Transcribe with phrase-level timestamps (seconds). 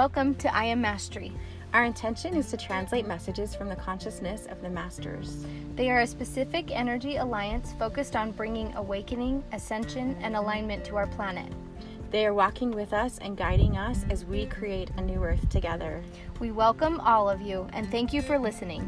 [0.00, 1.30] Welcome to I Am Mastery.
[1.74, 5.44] Our intention is to translate messages from the consciousness of the masters.
[5.76, 11.06] They are a specific energy alliance focused on bringing awakening, ascension, and alignment to our
[11.06, 11.52] planet.
[12.10, 16.02] They are walking with us and guiding us as we create a new earth together.
[16.38, 18.80] We welcome all of you and thank you for listening.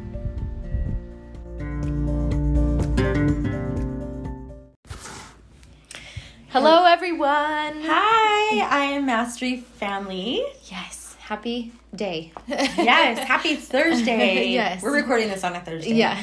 [6.48, 7.82] Hello, everyone.
[7.82, 10.42] Hi, I am Mastery family.
[10.64, 11.01] Yes,
[11.32, 12.30] happy day.
[12.48, 14.48] Yes, happy Thursday.
[14.60, 14.82] Yes.
[14.82, 15.94] We're recording this on a Thursday.
[15.94, 16.16] yeah.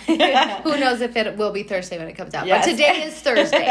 [0.61, 2.45] Who knows if it will be Thursday when it comes out?
[2.45, 2.65] Yes.
[2.65, 3.67] But today is Thursday.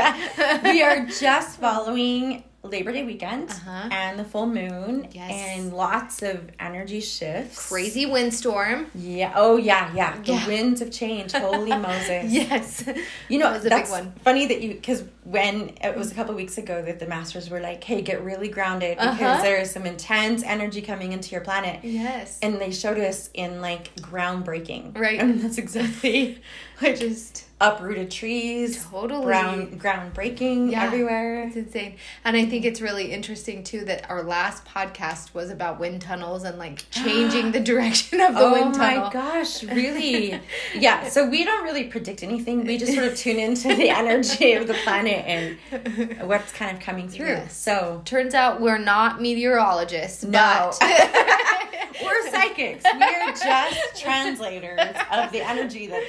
[0.65, 3.89] we are just following Labor Day weekend Uh-huh.
[3.91, 5.31] and the full moon Yes.
[5.59, 7.69] and lots of energy shifts.
[7.69, 8.87] Crazy windstorm.
[8.95, 9.33] Yeah.
[9.35, 10.17] Oh yeah, yeah.
[10.23, 10.47] The Yeah.
[10.47, 11.33] winds of change.
[11.33, 12.33] Holy Moses.
[12.33, 12.85] Yes.
[13.29, 14.13] You know, That was a big that's one.
[14.25, 17.61] funny that you because when it was a couple weeks ago that the masters were
[17.61, 19.43] like, "Hey, get really grounded because Uh-huh.
[19.43, 22.39] there is some intense energy coming into your planet." Yes.
[22.43, 25.19] And they showed us in like groundbreaking, Right.
[25.29, 26.41] And that's exactly
[26.81, 29.25] I just uprooted trees, Totally.
[29.25, 30.85] ground ground breaking Yeah.
[30.85, 31.45] everywhere.
[31.45, 31.97] It's insane.
[32.25, 36.45] And I think it's really interesting too that our last podcast was about wind tunnels
[36.45, 39.01] and like changing the direction of the oh wind tunnel.
[39.01, 40.41] Oh my gosh, really?
[40.75, 42.65] yeah, so we don't really predict anything.
[42.65, 46.83] We just sort of tune into the energy of the planet and what's kind of
[46.83, 47.27] coming through.
[47.27, 47.57] Yes.
[47.57, 50.23] So Turns out we're not meteorologists.
[50.25, 50.71] No.
[50.79, 50.79] But
[52.05, 52.85] we're psychics.
[52.95, 54.79] We're just translators
[55.11, 56.07] of the energy that's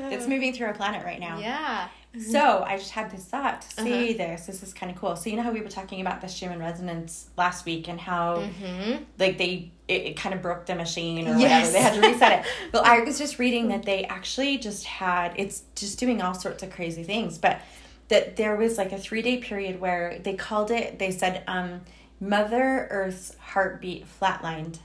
[0.00, 1.38] that's moving through our planet right now.
[1.38, 1.88] yeah.
[2.30, 4.18] So I just had this thought to see Uh-huh.
[4.18, 4.44] this.
[4.46, 5.16] This is kind of cool.
[5.16, 8.36] So you know how we were talking about the Schumann resonance last week and how
[8.38, 9.04] Mm-hmm.
[9.18, 11.68] like they it, it kind of broke the machine or Yes.
[11.68, 11.72] whatever.
[11.72, 12.52] They had to reset it.
[12.72, 16.62] But I was just reading that they actually just had it's just doing all sorts
[16.62, 17.38] of crazy things.
[17.38, 17.60] But
[18.08, 20.98] that there was like a three day period where they called it.
[20.98, 21.80] They said um,
[22.20, 24.78] Mother Earth's heartbeat flatlined.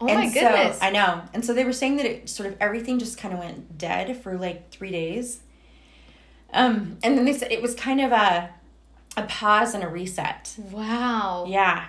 [0.00, 0.78] Oh and my goodness.
[0.78, 1.22] So, I know.
[1.34, 4.16] And so they were saying that it sort of everything just kind of went dead
[4.16, 5.40] for like three days.
[6.52, 8.50] Um, and then they said it was kind of a
[9.16, 10.54] a pause and a reset.
[10.70, 11.44] wow.
[11.48, 11.86] Yeah.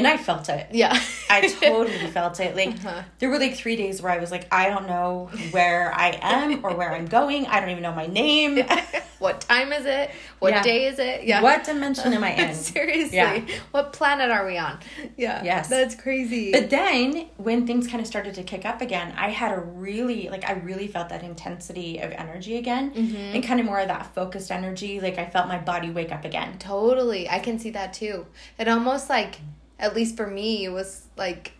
[0.00, 0.66] And I felt it.
[0.72, 0.98] Yeah.
[1.28, 2.56] I totally felt it.
[2.56, 3.02] Like Uh-huh.
[3.18, 6.64] there were like three days where I was like, I don't know where I am
[6.64, 7.44] or where I'm going.
[7.46, 8.64] I don't even know my name.
[9.18, 10.10] what time is it?
[10.38, 10.62] What Yeah.
[10.62, 11.24] day is it?
[11.24, 11.42] Yeah.
[11.42, 12.54] What dimension am I in?
[12.54, 13.14] Seriously.
[13.16, 13.42] Yeah.
[13.72, 14.78] What planet are we on?
[15.18, 15.44] Yeah.
[15.44, 15.68] Yes.
[15.68, 16.50] That's crazy.
[16.50, 20.30] But then when things kind of started to kick up again, I had a really
[20.30, 23.34] like I really felt that intensity of energy again Mm-hmm.
[23.34, 24.98] and kind of more of that focused energy.
[25.00, 26.56] Like I felt my body wake up again.
[26.58, 27.28] totally.
[27.28, 28.26] I can see that too.
[28.58, 29.36] It almost like
[29.80, 31.52] at least for me it was like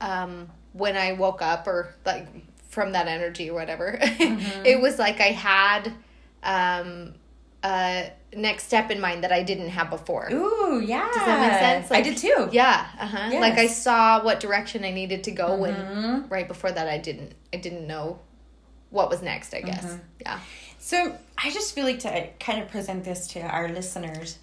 [0.00, 2.26] um when I woke up or like
[2.68, 3.98] from that energy or whatever.
[4.02, 4.66] Mm-hmm.
[4.66, 5.92] it was like I had
[6.42, 7.14] um
[7.64, 10.28] a next step in mind that I didn't have before.
[10.32, 11.06] Ooh, yeah.
[11.06, 11.92] Does that make sense?
[11.92, 12.48] I did too.
[12.50, 13.28] Yeah, uh-huh.
[13.30, 13.40] Yes.
[13.40, 17.34] Like I saw what direction I needed to go when right before that I didn't
[17.52, 18.18] I didn't know
[18.90, 19.84] what was next, I guess.
[19.84, 20.02] Mm-hmm.
[20.20, 20.40] Yeah.
[20.78, 24.38] So I just feel like to kind of present this to our listeners,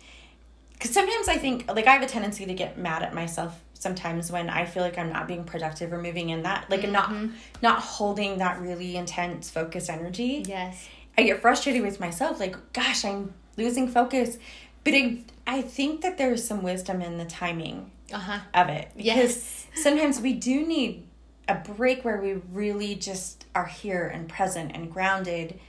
[0.80, 4.32] because sometimes I think like I have a tendency to get mad at myself sometimes
[4.32, 7.14] when I feel like I'm not being productive or moving in that like not
[7.62, 10.44] not holding that really intense focused energy.
[10.48, 10.88] Yes.
[11.18, 14.38] I get frustrated with myself, like, gosh, I'm losing focus.
[14.86, 18.40] But I, I think that there's some wisdom in the timing Uh-huh.
[18.54, 18.90] of it.
[18.96, 19.68] Because Yes.
[19.76, 21.06] sometimes we do need
[21.50, 25.60] a break where we really just are here and present and grounded,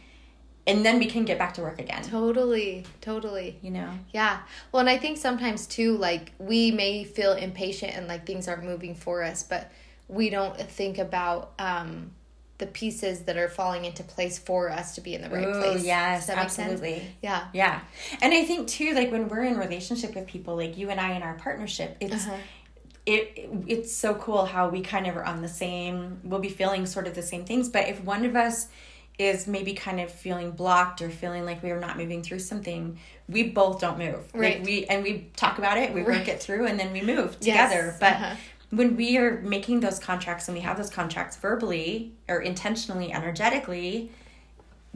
[0.70, 2.02] and then we can get back to work again.
[2.02, 2.84] Totally.
[3.00, 3.58] Totally.
[3.62, 3.90] You know?
[4.12, 4.40] Yeah.
[4.72, 8.64] Well, and I think sometimes too, like we may feel impatient and like things aren't
[8.64, 9.70] moving for us, but
[10.08, 12.12] we don't think about um
[12.58, 15.60] the pieces that are falling into place for us to be in the right Ooh,
[15.60, 15.82] place.
[15.82, 16.58] yes, make sense?
[16.58, 17.02] absolutely.
[17.22, 17.48] Yeah.
[17.54, 17.80] Yeah.
[18.20, 21.12] And I think too, like when we're in relationship with people, like you and I
[21.12, 22.36] in our partnership, it's Uh-huh.
[23.06, 26.84] it it's so cool how we kind of are on the same we'll be feeling
[26.86, 27.70] sort of the same things.
[27.70, 28.68] But if one of us
[29.20, 32.98] is maybe kind of feeling blocked or feeling like we are not moving through something,
[33.28, 34.28] we both don't move.
[34.34, 34.58] Right.
[34.58, 36.18] Like we and we talk about it, we Right.
[36.18, 37.96] work it through and then we move Yes, together.
[38.00, 38.34] But uh-huh.
[38.70, 44.10] when we are making those contracts and we have those contracts verbally or intentionally, energetically,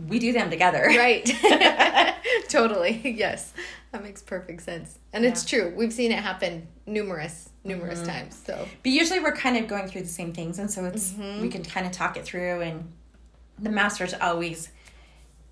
[0.08, 0.84] we do them together.
[0.88, 1.24] Right.
[2.48, 3.00] totally.
[3.16, 3.52] Yes.
[3.92, 4.98] That makes perfect sense.
[5.12, 5.72] And it's true.
[5.76, 8.08] We've seen it happen numerous, numerous Mm-hmm.
[8.08, 8.42] times.
[8.44, 11.42] So, But usually we're kind of going through the same things, and so it's Mm-hmm.
[11.42, 12.90] we can kind of talk it through, and
[13.58, 14.68] the masters always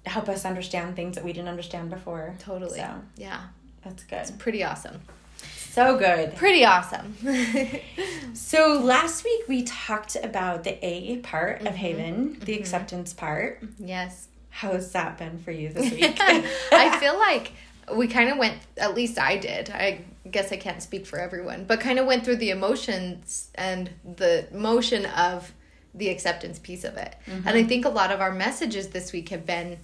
[0.07, 2.35] help us understand things that we didn't understand before.
[2.41, 2.79] totally.
[2.79, 3.41] So Yeah.
[3.85, 4.19] that's good.
[4.19, 5.01] It's pretty awesome.
[5.71, 6.35] So good.
[6.37, 7.17] Pretty awesome.
[8.35, 11.67] So last week we talked about the A part Mm-hmm.
[11.67, 13.63] of Haven, the acceptance part.
[13.79, 14.29] yes.
[14.51, 16.19] How's that been for you this week?
[16.21, 17.53] I feel like
[17.97, 19.71] we kind of went, at least I did.
[19.71, 23.89] I guess I can't speak for everyone, but kind of went through the emotions and
[24.05, 25.53] the motion of
[25.95, 27.15] the acceptance piece of it.
[27.27, 29.79] And I think a lot of our messages this week have been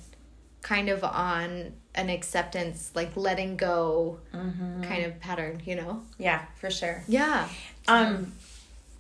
[0.63, 6.03] kind of on an acceptance, like letting go kind of pattern, you know?
[6.19, 7.03] Yeah, for sure.
[7.09, 7.49] Yeah.
[7.87, 8.33] Um,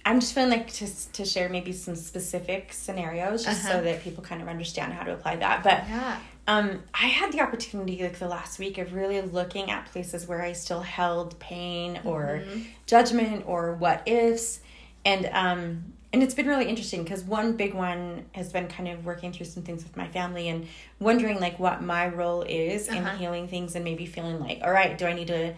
[0.05, 3.78] I'm just feeling like to to share maybe some specific scenarios just Uh-huh.
[3.78, 5.62] so that people kind of understand how to apply that.
[5.62, 6.19] But Yeah.
[6.46, 10.40] um, I had the opportunity like the last week of really looking at places where
[10.43, 12.43] I still held pain or
[12.87, 14.61] judgment or what ifs,
[15.04, 19.05] and um, and it's been really interesting because one big one has been kind of
[19.05, 20.66] working through some things with my family and
[20.99, 23.16] wondering like what my role is in Uh-huh.
[23.16, 25.55] healing things and maybe feeling like all right do I need to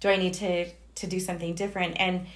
[0.00, 0.66] do I need to
[0.96, 2.26] to do something different and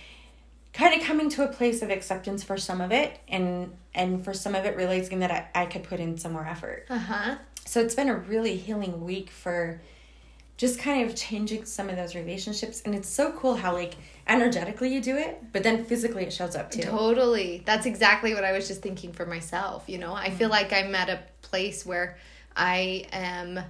[0.73, 4.35] kind of coming to a place of acceptance for some of it and and for
[4.35, 7.35] some of it realizing that I, I could put in some more effort Uh huh.
[7.65, 9.81] so it's been a really healing week for
[10.57, 13.95] just kind of changing some of those relationships and it's so cool how like
[14.29, 17.63] energetically you do it but then physically it shows up too Totally.
[17.65, 19.85] That's exactly what I was just thinking for myself.
[19.87, 20.71] You know, I feel mm-hmm.
[20.71, 22.17] like I'm at a place where
[22.57, 23.61] I am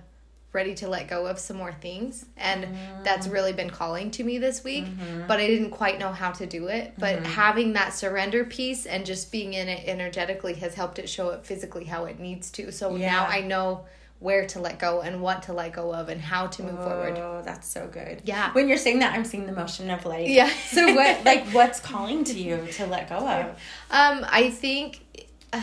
[0.53, 2.25] ready to let go of some more things.
[2.37, 2.69] And
[3.03, 3.33] that's mm.
[3.33, 4.85] really been calling to me this week.
[4.85, 5.27] Mm-hmm.
[5.27, 6.95] But I didn't quite know how to do it.
[6.97, 7.25] But mm-hmm.
[7.25, 11.45] having that surrender piece and just being in it energetically has helped it show up
[11.45, 12.71] physically how it needs to.
[12.71, 13.85] So now I know
[14.25, 17.15] where to let go and what to let go of and how to move forward.
[17.19, 18.23] Oh, that's so good.
[18.25, 18.55] Yeah.
[18.55, 20.49] When you're saying that, I'm seeing the motion of like, Yeah.
[20.49, 23.45] so what, like, what's calling to you to let go of?
[23.91, 25.05] Um, I think,
[25.53, 25.61] uh,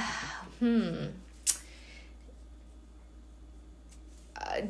[0.60, 1.06] hmm,
[4.40, 4.62] uh,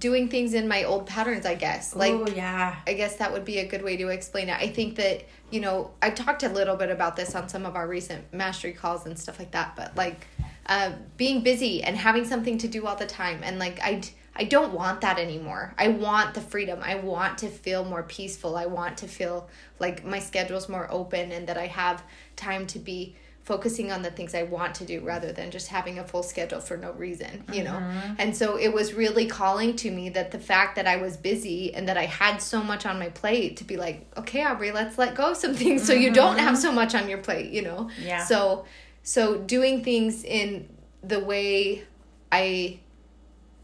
[0.00, 1.46] doing things in my old patterns.
[1.46, 2.74] I guess, like, oh yeah.
[2.88, 4.56] I guess that would be a good way to explain it.
[4.60, 7.76] I think that you know I talked a little bit about this on some of
[7.76, 9.76] our recent mastery calls and stuff like that.
[9.76, 10.26] But like,
[10.68, 14.02] uh, being busy and having something to do all the time, and like I,
[14.36, 15.74] I don't want that anymore.
[15.78, 16.80] I want the freedom.
[16.82, 18.56] I want to feel more peaceful.
[18.56, 19.48] I want to feel
[19.78, 22.02] like my schedule's more open and that I have
[22.36, 25.98] time to be focusing on the things I want to do rather than just having
[25.98, 27.78] a full schedule for no reason, you know?
[28.18, 31.72] And so it was really calling to me that the fact that I was busy
[31.74, 34.98] and that I had so much on my plate to be like, okay, Aubrey, let's
[34.98, 37.62] let go of some things so you don't have so much on your plate, you
[37.62, 37.88] know?
[37.98, 38.22] Yeah.
[38.22, 38.66] So
[39.08, 40.68] so doing things in
[41.02, 41.84] the way
[42.30, 42.80] I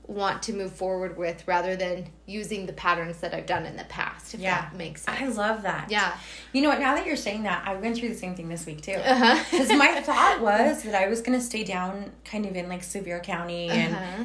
[0.06, 3.84] want to move forward with rather than using the patterns that I've done in the
[3.84, 4.60] past, if Yeah.
[4.62, 5.20] that makes sense.
[5.20, 5.90] I love that.
[5.90, 6.16] Yeah.
[6.52, 6.78] You know what?
[6.80, 8.92] Now that you're saying that, I went through the same thing this week too.
[8.94, 9.42] Uh-huh.
[9.50, 12.82] Because my thought was that I was going to stay down kind of in like
[12.82, 13.68] Sevier County.
[13.68, 14.24] And Uh-huh.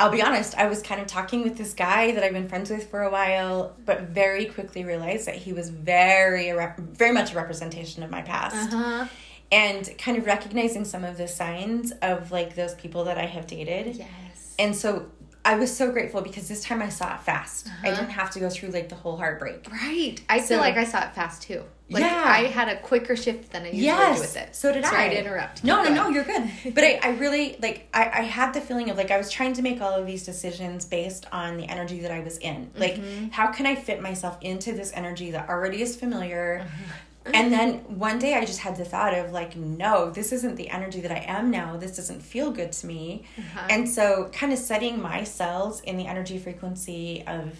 [0.00, 2.70] I'll be honest, I was kind of talking with this guy that I've been friends
[2.70, 7.36] with for a while, but very quickly realized that he was very, very much a
[7.36, 8.72] representation of my past.
[8.72, 9.06] Uh-huh.
[9.50, 13.46] And kind of recognizing some of the signs of like those people that I have
[13.46, 13.96] dated.
[13.96, 14.54] Yes.
[14.58, 15.06] And so
[15.44, 17.68] I was so grateful because this time I saw it fast.
[17.82, 18.00] I Uh-huh.
[18.00, 19.66] didn't have to go through like the whole heartbreak.
[19.72, 20.16] Right.
[20.28, 21.62] I So- feel like I saw it fast too.
[21.88, 22.22] Like Yeah.
[22.26, 24.54] I had a quicker shift than I usually yes, do with it.
[24.54, 25.08] So did Sorry I.
[25.08, 25.64] to interrupt.
[25.64, 26.50] No, Keep no, no, you're good.
[26.74, 29.54] But I, I really like I, I had the feeling of like I was trying
[29.54, 32.70] to make all of these decisions based on the energy that I was in.
[32.76, 33.28] Like Mm-hmm.
[33.28, 36.66] how can I fit myself into this energy that already is familiar?
[36.66, 36.84] Mm-hmm.
[37.26, 40.70] And then one day I just had the thought of like, no, this isn't the
[40.70, 41.76] energy that I am now.
[41.76, 43.24] This doesn't feel good to me.
[43.36, 43.66] Uh-huh.
[43.68, 47.54] And so kind of setting my cells in the energy frequency of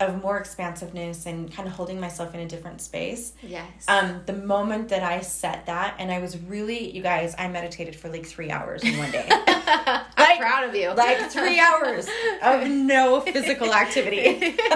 [0.00, 3.32] of more expansiveness and kind of holding myself in a different space.
[3.42, 3.66] Yes.
[3.88, 7.96] Um, the moment that I set that, and I was really, you guys, I meditated
[7.96, 9.26] for like three hours in one day.
[9.30, 10.90] I'm like- proud of you.
[10.90, 12.06] like three hours
[12.42, 14.56] of no physical activity.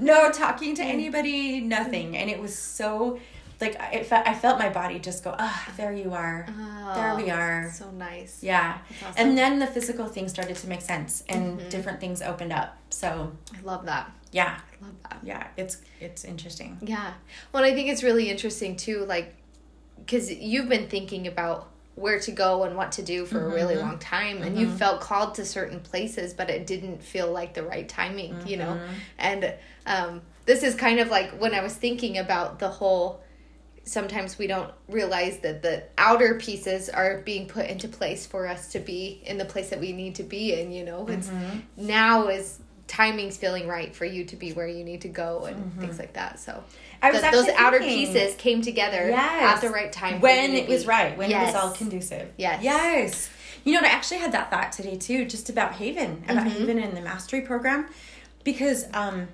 [0.00, 2.16] no talking to anybody, nothing.
[2.16, 3.18] And it was so,
[3.60, 6.46] like, I, it fe- I felt my body just go, ah, there you are.
[6.94, 7.70] there we Oh, are.
[7.72, 8.42] So nice.
[8.42, 8.78] Yeah.
[9.02, 9.14] Awesome.
[9.16, 11.68] And then the physical things started to make sense and Mm-hmm.
[11.68, 12.76] different things opened up.
[12.90, 14.10] So, I love that.
[14.32, 14.58] yeah.
[14.80, 15.18] I love that.
[15.22, 16.78] Yeah, it's it's interesting.
[16.80, 17.12] Yeah.
[17.52, 19.34] Well, I think it's really interesting too, like,
[19.98, 21.69] because you've been thinking about
[22.00, 23.88] where to go and what to do for a really mm-hmm.
[23.88, 24.76] long time, and you mm-hmm.
[24.76, 28.74] felt called to certain places, but it didn't feel like the right timing, you know?
[28.74, 28.94] Mm-hmm.
[29.18, 29.54] And
[29.86, 33.22] um, this is kind of like when I was thinking about the whole.
[33.82, 38.72] Sometimes we don't realize that the outer pieces are being put into place for us
[38.72, 41.06] to be in the place that we need to be in, you know?
[41.08, 41.30] It's
[41.76, 45.80] now is timing's feeling right for you to be where you need to go and
[45.80, 46.38] things like that.
[46.38, 46.62] So
[47.02, 49.56] I was that those actually outer pieces came together Yes.
[49.56, 51.42] at the right time when it was right when Yes.
[51.50, 52.62] it was all conducive Yes.
[52.62, 53.30] yes
[53.64, 56.58] you know what i actually had that thought today too just about haven about Mm-hmm.
[56.58, 57.86] haven and the mastery program
[58.44, 59.28] because um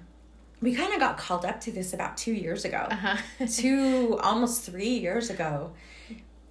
[0.63, 3.47] we kind of got called up to this about two years ago Uh-huh.
[3.47, 5.73] two almost three years ago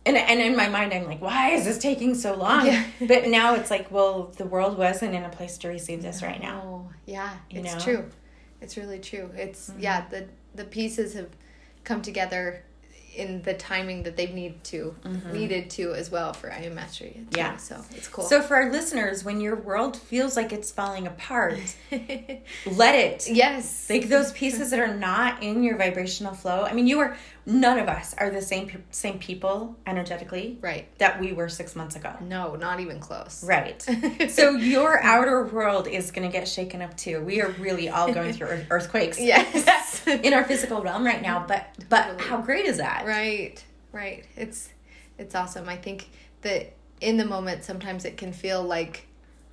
[0.05, 2.83] and, and in my mind i'm like why is this taking so long Yeah.
[3.01, 6.41] but now it's like well the world wasn't in a place to receive this right
[6.41, 7.79] now Oh, yeah, You it's know?
[7.79, 8.09] true.
[8.61, 9.29] it's really true.
[9.35, 11.29] It's yeah, the the pieces have
[11.83, 12.63] come together
[13.15, 14.93] in the timing that they've need to
[15.31, 17.11] needed to as well for I am mastery.
[17.13, 17.19] too.
[17.21, 17.37] Mm-hmm.
[17.37, 17.55] Yeah.
[17.57, 18.25] so it's cool.
[18.25, 21.57] So for our listeners, when your world feels like it's falling apart,
[22.65, 23.27] let it.
[23.29, 26.63] yes, Like those pieces that are not in your vibrational flow.
[26.63, 30.87] I mean, you are none of us are the same pe- same people energetically right.
[30.97, 32.13] that we were 6 months ago.
[32.21, 33.43] No, not even close.
[33.43, 33.81] Right.
[34.29, 37.21] so your outer world is going to get shaken up too.
[37.21, 39.19] We are really all going through earthquakes.
[39.25, 40.05] Yes.
[40.07, 42.23] in our physical realm right now, but but Totally.
[42.29, 43.05] how great is that?
[43.05, 44.25] Right, right.
[44.35, 44.69] It's
[45.17, 45.67] it's awesome.
[45.67, 46.09] I think
[46.41, 49.07] that in the moment sometimes it can feel like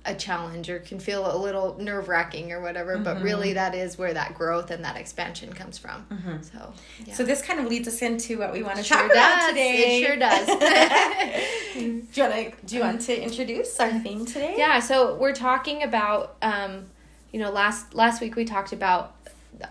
[0.05, 3.23] a challenge or can feel a little nerve wracking or whatever, but Mm-hmm.
[3.23, 6.05] really that is where that growth and that expansion comes from.
[6.41, 6.73] So
[7.05, 7.13] yeah.
[7.13, 10.01] So this kind of leads us into what we want to Sure talk about today.
[10.01, 10.47] It sure does.
[11.73, 14.55] do you want to do you want to introduce our theme today?
[14.57, 16.85] yeah, so we're talking about um,
[17.31, 19.15] you know, last last week we talked about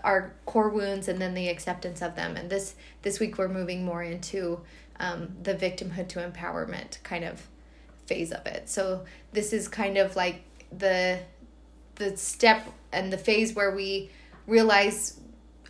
[0.03, 2.35] our core wounds and then the acceptance of them.
[2.35, 4.61] And this this week we're moving more into
[4.99, 7.47] um, the victimhood to empowerment kind of
[8.13, 8.69] phase of it.
[8.69, 10.43] So this is kind of like
[10.77, 11.19] the
[11.95, 14.09] the step and the phase where we
[14.47, 15.19] realize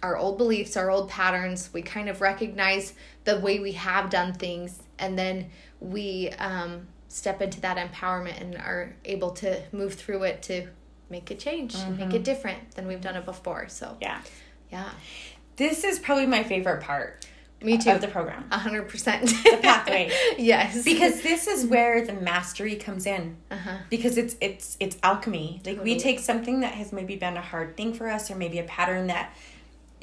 [0.02, 1.70] our old beliefs, our old patterns.
[1.74, 7.42] We kind of recognize the way we have done things, and then we um, step
[7.42, 10.68] into that empowerment and are able to move through it to
[11.10, 13.68] make a change, make it different than we've done it before.
[13.70, 14.20] So Yeah.
[14.72, 14.90] yeah,
[15.58, 17.23] This is probably my favorite part
[17.63, 17.91] me too.
[17.91, 18.46] of the program.
[18.51, 19.27] A hundred percent.
[19.27, 20.12] The pathway.
[20.38, 20.84] yes.
[20.84, 23.38] Because this is where the mastery comes in.
[23.51, 23.77] uh-huh.
[23.89, 25.62] Because it's it's it's alchemy.
[25.65, 28.60] Like we take something that has maybe been a hard thing for us or maybe
[28.60, 29.34] a pattern that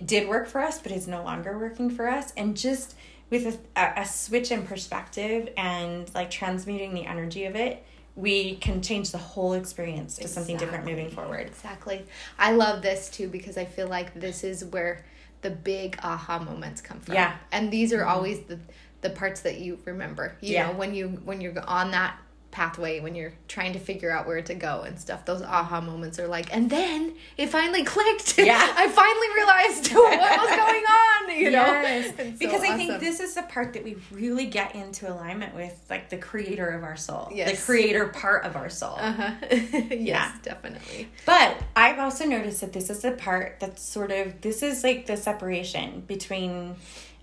[0.05, 2.95] did work for us but is no longer working for us and just
[3.29, 7.85] with a, a, a switch in perspective and like transmuting the energy of it
[8.17, 12.05] we can change the whole experience to something different moving forward Exactly.
[12.39, 15.05] I love this too because I feel like this is where
[15.43, 17.15] the big aha moments come from.
[17.15, 17.37] Yeah.
[17.53, 18.11] And these are mm-hmm.
[18.11, 18.59] always the
[19.01, 20.37] the parts that you remember.
[20.41, 20.67] You Yeah.
[20.67, 22.19] know, when you when you're on that
[22.51, 26.19] pathway when you're trying to figure out where to go and stuff those aha moments
[26.19, 28.59] are like and then it finally clicked Yeah.
[28.77, 32.15] i finally realized what was going on you know Yes.
[32.17, 35.75] So because I think this is the part that we really get into alignment with,
[35.91, 38.97] like the creator of our soul, the creator part of our soul.
[38.99, 40.33] uh-huh yes Yeah.
[40.43, 44.83] definitely But I've also noticed that this is the part that's sort of this is
[44.85, 46.77] like the separation between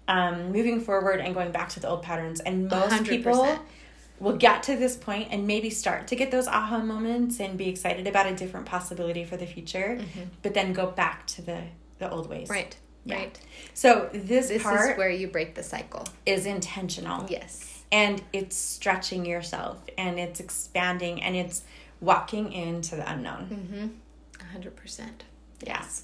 [0.07, 2.39] um, moving forward and going back to the old patterns.
[2.39, 3.07] And most 100%.
[3.07, 3.60] people
[4.19, 7.67] will get to this point and maybe start to get those aha moments and be
[7.69, 10.00] excited about a different possibility for the future,
[10.41, 11.62] but then go back to the
[12.00, 12.48] the old ways.
[12.48, 12.53] Mm-hmm.
[12.53, 12.77] right
[13.08, 13.16] Yeah.
[13.18, 13.40] right
[13.74, 18.56] So this, this part is where you break the cycle is intentional yes and it's
[18.56, 21.64] stretching yourself and it's expanding and it's
[22.02, 23.48] walking into the unknown.
[23.50, 23.88] mm-hmm
[24.60, 25.10] 100%
[25.66, 26.04] Yes.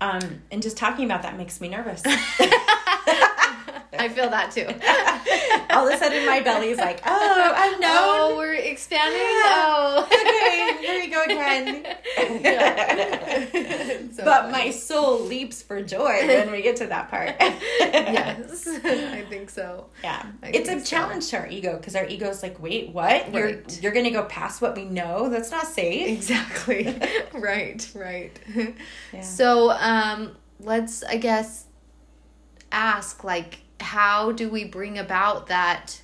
[0.00, 2.02] Um, and just talking about that makes me nervous.
[3.98, 4.66] I feel that too.
[5.74, 7.90] All of a sudden, my belly's like, oh, unknown.
[8.24, 9.20] Oh, we're expanding.
[9.20, 11.84] Oh, okay, here we go again.
[14.14, 14.52] So but funny.
[14.52, 17.34] my soul leaps for joy when we get to that part.
[17.40, 19.86] yes, I think so.
[20.02, 20.84] Yeah, I it's a so.
[20.84, 23.32] challenge to our ego because our ego's like, wait, what?
[23.32, 25.28] You're you're gonna go past what we know?
[25.28, 26.08] That's not safe.
[26.08, 26.96] Exactly.
[27.32, 27.90] right.
[27.94, 28.38] Right.
[29.12, 29.20] Yeah.
[29.22, 31.66] So, um, let's I guess
[32.72, 36.00] ask like, how do we bring about that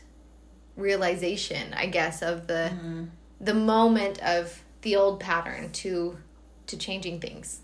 [0.77, 1.73] realization?
[1.75, 3.05] I guess of the Mm-hmm.
[3.41, 6.17] the moment of the old pattern to
[6.67, 7.61] to changing things.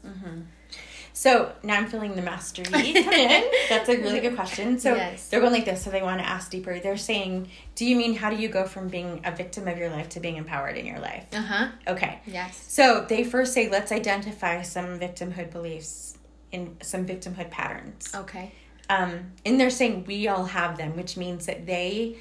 [1.12, 3.44] So now I'm feeling the mastery come in.
[3.70, 4.78] That's a really good question.
[4.78, 5.28] So Yes.
[5.28, 5.82] they're going like this.
[5.82, 6.78] So they want to ask deeper.
[6.78, 9.88] They're saying, "Do you mean how do you go from being a victim of your
[9.88, 11.68] life to being empowered in your life?" Uh huh.
[11.88, 12.20] Okay.
[12.26, 12.62] Yes.
[12.68, 16.18] So they first say, "Let's identify some victimhood beliefs
[16.52, 18.52] in some victimhood patterns." Okay.
[18.88, 22.16] Um, and they're saying we all have them, which means that they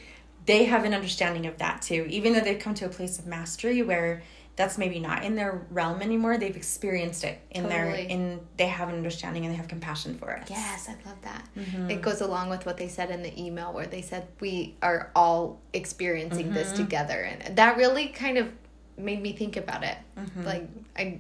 [0.45, 2.05] they have an understanding of that too.
[2.10, 4.22] Even though they've come to a place of mastery where
[4.55, 8.89] that's maybe not in their realm anymore, they've experienced it in their in they have
[8.89, 10.50] an understanding and they have compassion for us.
[10.50, 11.48] Yes, I love that.
[11.57, 11.91] Mm-hmm.
[11.91, 15.12] It goes along with what they said in the email where they said we are
[15.15, 16.77] all experiencing this Mm-hmm.
[16.77, 17.22] together.
[17.22, 18.50] And that really kind of
[18.98, 19.98] made me think about it.
[20.17, 20.43] Mm-hmm.
[20.43, 21.19] Like I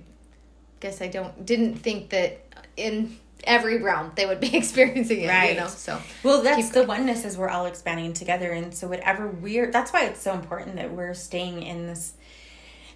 [0.79, 2.39] guess I don't didn't think that
[2.77, 5.53] in every realm they would be experiencing it, Right.
[5.55, 5.67] you know.
[5.67, 9.91] So Well, that's the oneness is we're all expanding together, and so whatever we're that's
[9.93, 12.13] why it's so important that we're staying in this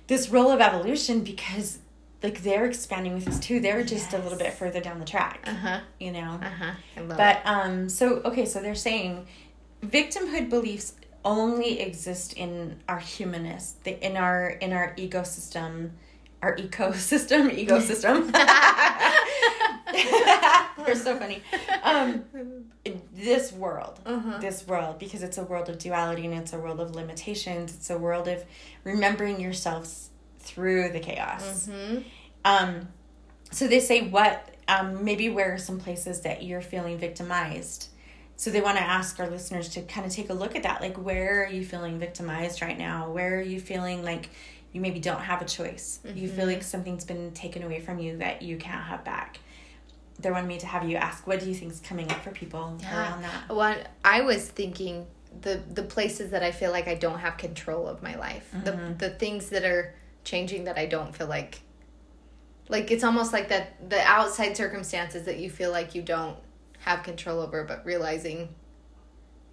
[0.08, 1.79] this role of evolution because
[2.22, 3.60] like they're expanding with us too.
[3.60, 5.79] They're just a little bit further down the track, uh-huh.
[6.00, 6.39] you know.
[6.41, 6.72] Uh-huh.
[6.98, 9.25] I love But um, so okay, so they're saying
[9.82, 15.91] victimhood beliefs only exist in our humanness, the, in our in our ecosystem,
[16.41, 18.32] our ecosystem, ecosystem.
[21.10, 21.42] So funny.
[21.84, 22.24] Um,
[23.13, 24.38] this world, Uh-huh.
[24.39, 27.74] this world, because it's a world of duality and it's a world of limitations.
[27.75, 28.44] It's a world of
[28.84, 31.68] remembering yourselves through the chaos.
[31.68, 32.00] Mm-hmm.
[32.46, 32.88] Um,
[33.51, 37.89] so they say what um, maybe where are some places that you're feeling victimized.
[38.36, 40.80] So they want to ask our listeners to kind of take a look at that.
[40.80, 43.10] Like, where are you feeling victimized right now?
[43.12, 44.30] Where are you feeling like
[44.72, 46.00] you maybe don't have a choice?
[46.16, 49.39] You feel like something's been taken away from you that you can't have back.
[50.19, 52.31] They wanted me to have you ask, what do you think is coming up for
[52.31, 53.49] people around that?
[53.49, 55.07] Well, I was thinking
[55.41, 58.65] the the places that I feel like I don't have control of my life, Mm-hmm.
[58.97, 61.61] the the things that are changing that I don't feel like.
[62.67, 66.38] Like it's almost like that the outside circumstances that you feel like you don't
[66.79, 68.49] have control over, but realizing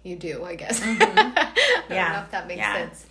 [0.03, 0.43] you do.
[0.43, 0.81] I guess.
[0.83, 1.93] I don't Mm-hmm.
[1.93, 2.11] Yeah.
[2.13, 2.73] know if that makes Yeah.
[2.73, 3.05] sense,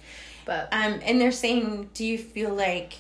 [0.45, 2.95] but Um, and they're saying, do you feel like,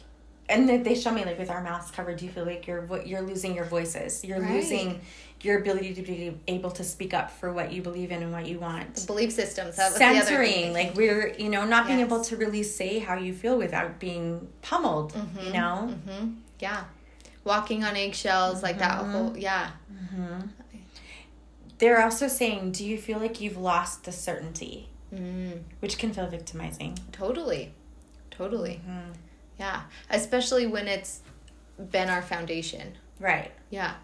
[0.48, 2.82] and they, they show me like with our mouths covered, do you feel like you're
[2.82, 4.24] vo- you're losing your voices?
[4.24, 4.54] You're Right.
[4.54, 5.00] losing
[5.42, 8.46] your ability to be able to speak up for what you believe in and what
[8.46, 8.94] you want.
[8.94, 9.76] The belief systems.
[9.76, 10.72] That the other Censoring, thing.
[10.72, 14.48] like we're you know not being able to really say how you feel without being
[14.62, 15.12] pummeled.
[15.44, 16.26] You know, hmm
[16.58, 16.84] Yeah.
[17.44, 19.12] Walking on eggshells, like that Mm-hmm.
[19.12, 19.70] whole, yeah.
[21.78, 26.26] they're also saying, do you feel like you've lost the certainty, Mm, which can feel
[26.26, 26.98] victimizing?
[27.12, 27.72] totally.
[28.30, 28.80] Totally.
[29.58, 29.82] Yeah.
[30.10, 31.20] Especially when it's
[31.90, 32.96] been our foundation.
[33.20, 33.52] Right.
[33.70, 33.94] Yeah.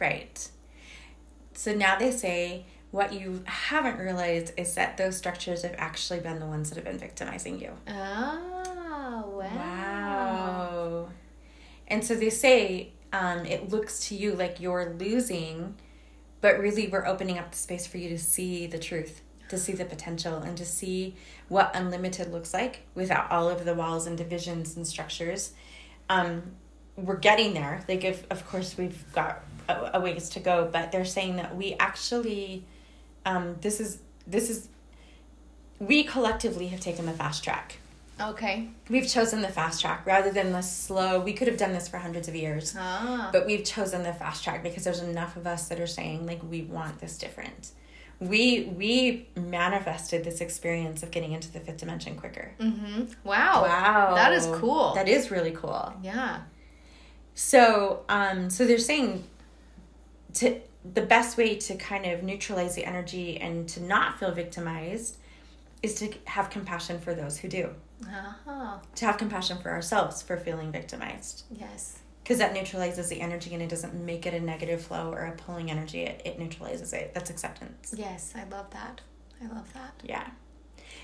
[0.00, 0.48] Right.
[1.54, 6.38] So now they say what you haven't realized is that those structures have actually been
[6.38, 7.72] the ones that have been victimizing you.
[7.88, 9.46] Oh, wow.
[9.56, 11.08] Wow.
[11.88, 15.74] And so they say um, it looks to you like you're losing,
[16.40, 19.72] but really we're opening up the space for you to see the truth, to see
[19.72, 21.14] the potential, and to see
[21.48, 25.52] what unlimited looks like without all of the walls and divisions and structures.
[26.08, 26.42] Um,
[26.96, 27.84] we're getting there.
[27.88, 31.54] Like, if of course we've got a, a ways to go, but they're saying that
[31.56, 32.64] we actually,
[33.24, 34.68] um, this is this is,
[35.78, 37.76] we collectively have taken the fast track
[38.18, 38.68] Okay.
[38.88, 41.98] we've chosen the fast track rather than the slow we could have done this for
[41.98, 43.28] hundreds of years Ah.
[43.30, 46.40] but we've chosen the fast track because there's enough of us that are saying like
[46.50, 47.72] we want this different
[48.20, 53.02] we we manifested this experience of getting into the fifth dimension quicker mm-hmm.
[53.24, 53.62] Wow.
[53.62, 54.94] wow That is cool.
[54.94, 56.40] that is really cool yeah.
[57.34, 59.24] so um so they're saying
[60.34, 60.60] to
[60.94, 65.18] the best way to kind of neutralize the energy and to not feel victimized
[65.82, 67.68] is to have compassion for those who do
[68.06, 68.78] Uh-huh.
[68.94, 71.98] to have compassion for ourselves for feeling victimized Yes.
[72.26, 75.32] Because that neutralizes the energy and it doesn't make it a negative flow or a
[75.32, 78.32] pulling energy it, it neutralizes it that's acceptance Yes.
[78.34, 79.00] I love that.
[79.42, 79.92] I love that.
[80.04, 80.26] yeah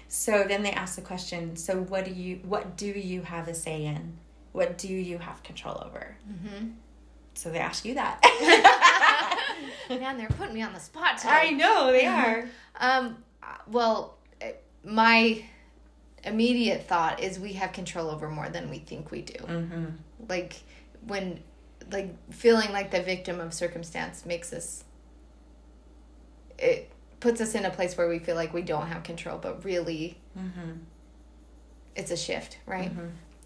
[0.09, 3.55] so then they ask the question so what do you what do you have a
[3.55, 4.19] say in
[4.53, 6.69] what do you have control over Mm-hmm.
[7.35, 8.19] so they ask you that
[9.89, 11.31] Man, they're putting me on the spot today.
[11.31, 12.49] i know they are
[12.81, 13.23] Um,
[13.67, 14.53] well, eh,
[14.85, 15.45] my
[16.25, 19.35] immediate thought is we have control over more than we think we do.
[19.45, 19.85] mm-hmm.
[20.29, 20.55] Like
[21.07, 21.41] when,
[21.91, 24.85] like feeling like the victim of circumstance makes us.
[26.59, 29.65] It puts us in a place where we feel like we don't have control, but
[29.65, 30.71] really, Mm-hmm.
[31.95, 32.91] it's a shift, right?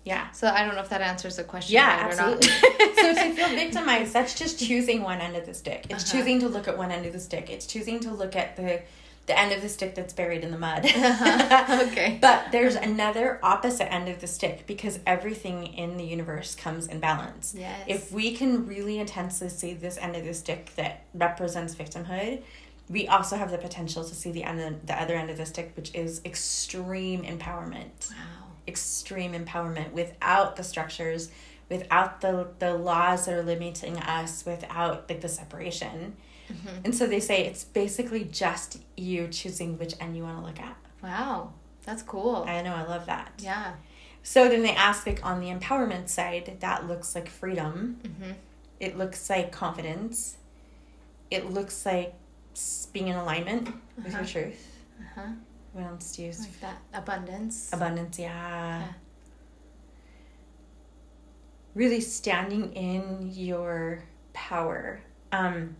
[0.05, 1.75] yeah So I don't know if that answers the question.
[1.75, 2.97] yeah right absolutely Or not.
[2.97, 6.19] so to feel victimized that's just choosing one end of the stick it's Uh-huh.
[6.19, 8.83] choosing to look at one end of the stick it's choosing to look at the
[9.27, 11.83] the end of the stick that's buried in the mud Uh-huh.
[11.89, 12.19] Okay.
[12.23, 17.01] but there's another opposite end of the stick because everything in the universe comes in
[17.01, 17.81] balance Yes.
[17.87, 22.43] if we can really intensely see this end of the stick that represents victimhood
[22.89, 25.73] we also have the potential to see the end the other end of the stick
[25.77, 28.17] which is extreme empowerment wow.
[28.69, 31.31] extreme empowerment without the structures
[31.69, 36.15] without the the laws that are limiting us without like the separation
[36.51, 36.85] Mm-hmm.
[36.85, 40.61] and so they say it's basically just you choosing which end you want to look
[40.61, 41.53] at Wow.
[41.85, 42.45] That's cool.
[42.47, 43.75] i know i love that yeah.
[44.23, 48.33] so then they ask like on the empowerment side that looks like freedom Mm-hmm.
[48.81, 50.37] it looks like confidence
[51.31, 52.15] it looks like
[52.93, 54.25] being in alignment with your Uh-huh.
[54.33, 54.67] truth
[55.01, 55.29] Uh-huh.
[55.73, 57.71] what else do you use Like that abundance.
[57.73, 58.79] abundance yeah.
[58.81, 58.93] Yeah.
[61.75, 65.01] really standing in your power
[65.33, 65.77] um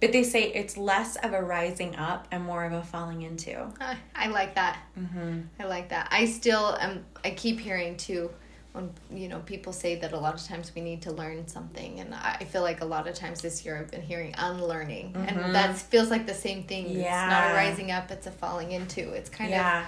[0.00, 3.58] but they say it's less of a rising up and more of a falling into
[3.58, 4.78] I, ah, I like that.
[4.98, 5.40] mm-hmm.
[5.58, 6.08] I like that.
[6.10, 7.04] I still am.
[7.24, 8.30] I keep hearing too,
[8.72, 12.00] when you know people say that a lot of times we need to learn something,
[12.00, 15.36] and I feel like a lot of times this year I've been hearing unlearning, and
[15.36, 15.52] mm-hmm.
[15.52, 16.90] that feels like the same thing.
[16.90, 19.12] It's not a rising up; it's a falling into.
[19.12, 19.86] It's kind yeah of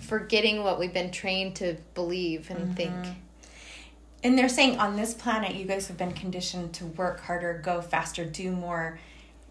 [0.00, 2.72] forgetting what we've been trained to believe and mm-hmm.
[2.72, 3.06] think.
[4.24, 7.80] and they're saying on this planet you guys have been conditioned to work harder go
[7.82, 8.98] faster do more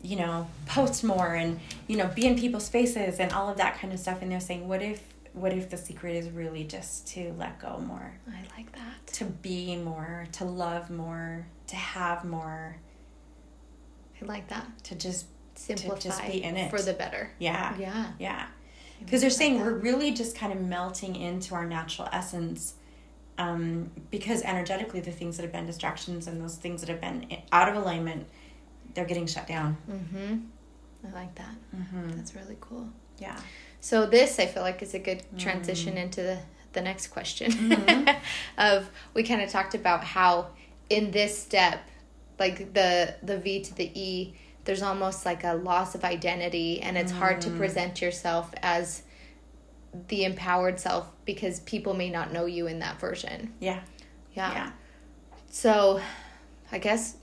[0.02, 3.78] you know post more and you know be in people's faces and all of that
[3.80, 5.02] kind of stuff and they're saying what if
[5.34, 9.08] what if the secret is really just to let go more I like that.
[9.14, 12.78] to be more to love more to have more
[14.22, 14.66] I like that.
[14.86, 16.70] to just Simplify just be in it.
[16.70, 17.32] for the better.
[17.40, 18.12] yeah Yeah.
[18.20, 18.46] yeah
[19.02, 22.74] because they're saying we're really just kind of melting into our natural essence
[23.38, 27.26] um, because energetically the things that have been distractions and those things that have been
[27.54, 28.28] out of alignment
[28.94, 30.38] they're getting shut down Mm-hmm.
[31.08, 31.56] I like that.
[31.76, 32.10] mm-hmm.
[32.18, 32.88] That's really cool.
[33.18, 33.40] yeah
[33.80, 36.04] So this I feel like is a good transition Mm.
[36.04, 36.40] into the
[36.74, 38.16] the next question Mhm.
[38.58, 40.50] of we kind of talked about how
[40.90, 41.80] in this step
[42.38, 46.98] like the the V to the E there's almost like a loss of identity and
[46.98, 47.42] it's hard Mm.
[47.46, 49.02] to present yourself as
[50.10, 53.54] the empowered self because people may not know you in that version.
[53.60, 53.80] yeah
[54.36, 54.54] Yeah.
[54.54, 54.72] yeah
[55.50, 56.00] So,
[56.72, 57.16] I guess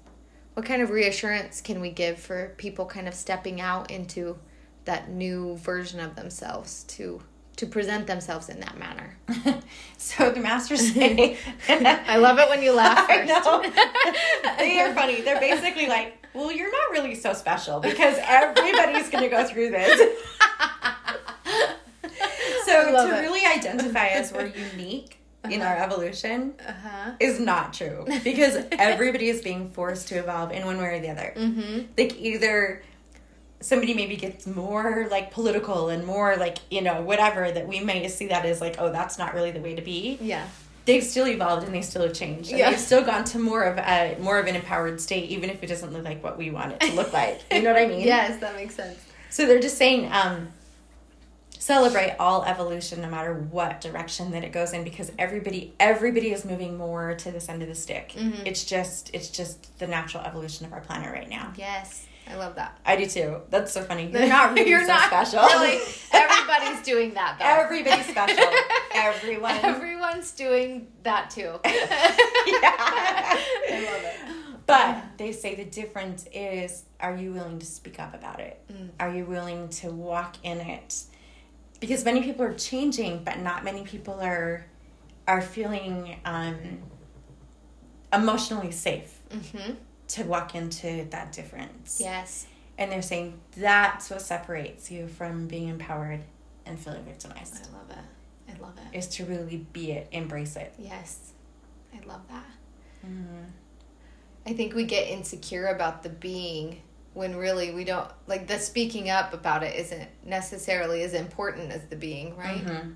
[0.57, 4.38] what kind of reassurance can we give for people kind of stepping out into
[4.87, 7.21] that new version of themselves to
[7.57, 9.19] to present themselves in that manner?
[9.99, 11.37] so the masters say
[11.69, 14.57] I love it when you laugh I know.
[14.59, 15.21] they are funny.
[15.21, 19.73] They're basically like, well, you're not really so special because everybody's going to go through
[19.73, 20.01] this.
[22.64, 23.21] So to it.
[23.21, 25.15] really identify as we're unique
[25.50, 27.12] in our evolution Uh-huh.
[27.20, 31.11] is not true because everybody is being forced to evolve in one way or the
[31.11, 31.32] other.
[31.37, 31.80] Mm-hmm.
[31.98, 32.82] Like either
[33.61, 38.06] somebody maybe gets more like political and more like you know whatever that we may
[38.09, 40.46] see that as like oh that's not really the way to be Yeah.
[40.85, 42.50] they've still evolved and they still have changed.
[42.50, 42.70] And Yeah.
[42.70, 45.68] They've still gone to more of a more of an empowered state, even if it
[45.68, 47.40] doesn't look like what we want it to look like.
[47.50, 48.00] You know what I mean?
[48.14, 48.98] Yes, that makes sense.
[49.30, 50.48] So they're just saying, um,
[51.66, 56.44] celebrate all evolution, no matter what direction that it goes in, because everybody everybody is
[56.44, 58.12] moving more to this end of the stick.
[58.16, 58.46] Mhm.
[58.46, 61.52] It's just it's just the natural evolution of our planet right now.
[61.57, 62.07] Yes.
[62.29, 62.76] I love that.
[62.85, 63.40] I do too.
[63.50, 64.11] That's so funny.
[64.11, 65.42] You're not really You're so not special.
[65.42, 65.81] Really,
[66.12, 67.44] everybody's doing that though.
[67.44, 68.44] Everybody's special.
[68.94, 69.57] Everyone.
[69.62, 71.52] Everyone's doing that too.
[71.64, 72.76] Yeah.
[72.79, 74.16] I love it.
[74.66, 78.61] But they say the difference is are you willing to speak up about it?
[78.72, 78.88] Mm.
[78.98, 81.05] Are you willing to walk in it?
[81.80, 84.66] Because many people are changing, but not many people are
[85.28, 86.56] are feeling um,
[88.12, 89.72] emotionally safe Mm-hmm.
[90.08, 91.98] to walk into that difference.
[92.00, 92.46] Yes.
[92.78, 96.20] And they're saying that's what separates you from being empowered
[96.64, 97.66] and feeling victimized.
[97.68, 98.52] I love it.
[98.54, 98.96] I love it.
[98.96, 100.72] Is to really be it, embrace it.
[100.78, 101.32] Yes.
[101.92, 102.44] I love that.
[103.04, 103.44] Mm-hmm.
[104.46, 106.80] I think we get insecure about the being
[107.16, 111.83] when really we don't like the speaking up about it isn't necessarily as important as
[111.87, 112.62] the being, right?
[112.62, 112.94] Mhm.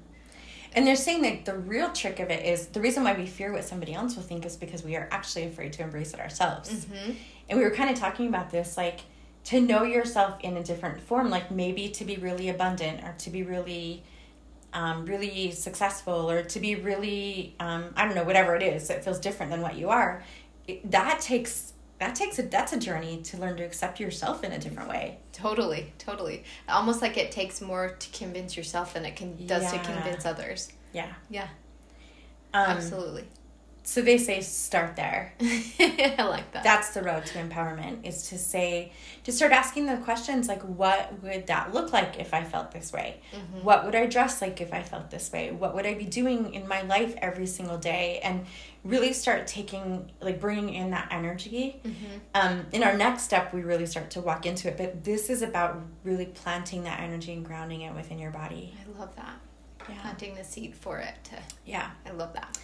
[0.75, 3.51] And they're saying that the real trick of it is the reason why we fear
[3.51, 6.71] what somebody else will think is because we are actually afraid to embrace it ourselves.
[6.71, 7.13] Mm-hmm.
[7.49, 9.01] And we were kind of talking about this like
[9.45, 13.31] to know yourself in a different form, like maybe to be really abundant or to
[13.31, 14.05] be really
[14.75, 19.03] um, really successful or to be really um, I don't know whatever it is that
[19.03, 20.23] feels different than what you are.
[20.69, 24.51] It, that takes that takes a that's a journey to learn to accept yourself in
[24.53, 25.19] a different way.
[25.33, 26.45] Totally, totally.
[26.69, 30.73] Almost like it takes more to convince yourself than it can does to convince others.
[30.93, 31.13] Yeah.
[31.31, 31.49] Yeah,
[32.53, 33.25] Um, absolutely.
[33.83, 35.33] So they say start there.
[35.41, 36.63] I like that.
[36.63, 38.93] that's the road to empowerment is to say
[39.25, 42.93] to start asking the questions like what would that look like if i felt this
[42.93, 43.63] way Mhm.
[43.65, 46.55] what would i dress like if i felt this way what would i be doing
[46.55, 48.47] in my life every single day and
[48.85, 52.17] really start taking like bringing in that energy Mm-hmm.
[52.35, 55.43] um, in our next step we really start to walk into it but this is
[55.43, 59.35] about really planting that energy and grounding it within your body I love that.
[59.89, 61.15] yeah Planting the seed for it.
[61.25, 62.59] To, yeah I love that.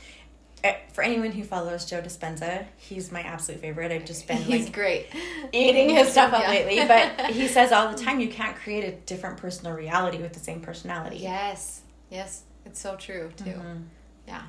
[0.65, 4.65] Uh, for anyone who follows joe dispenza he's my absolute favorite i've just been He's
[4.65, 5.07] like great.
[5.53, 6.49] eating his stuff up Yeah.
[6.51, 10.33] lately, but he says all the time you can't create a different personal reality with
[10.33, 11.19] the same personality.
[11.19, 13.45] Yes, yes, it's so true too.
[13.51, 13.83] Mhm.
[14.27, 14.43] Yeah.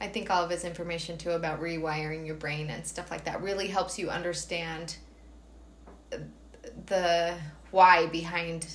[0.00, 3.42] I think all of his information too about rewiring your brain and stuff like that
[3.42, 4.96] really helps you understand
[6.86, 7.34] the
[7.70, 8.66] why behind,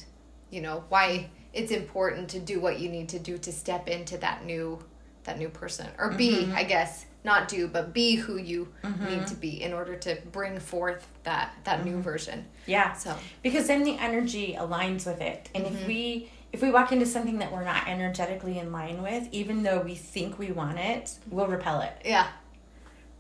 [0.50, 4.18] you know, why it's important to do what you need to do to step into
[4.20, 4.80] that new
[5.26, 6.56] that new person or be, Mhm.
[6.56, 9.02] I guess, not do but be who you Mhm.
[9.10, 12.46] need to be in order to bring forth that that new version.
[12.66, 16.92] Yeah, So, because then the energy aligns with it, and if we if we walk
[16.92, 20.80] into something that we're not energetically in line with, even though we think we want
[20.80, 21.94] it, we'll repel it.
[22.04, 22.28] yeah.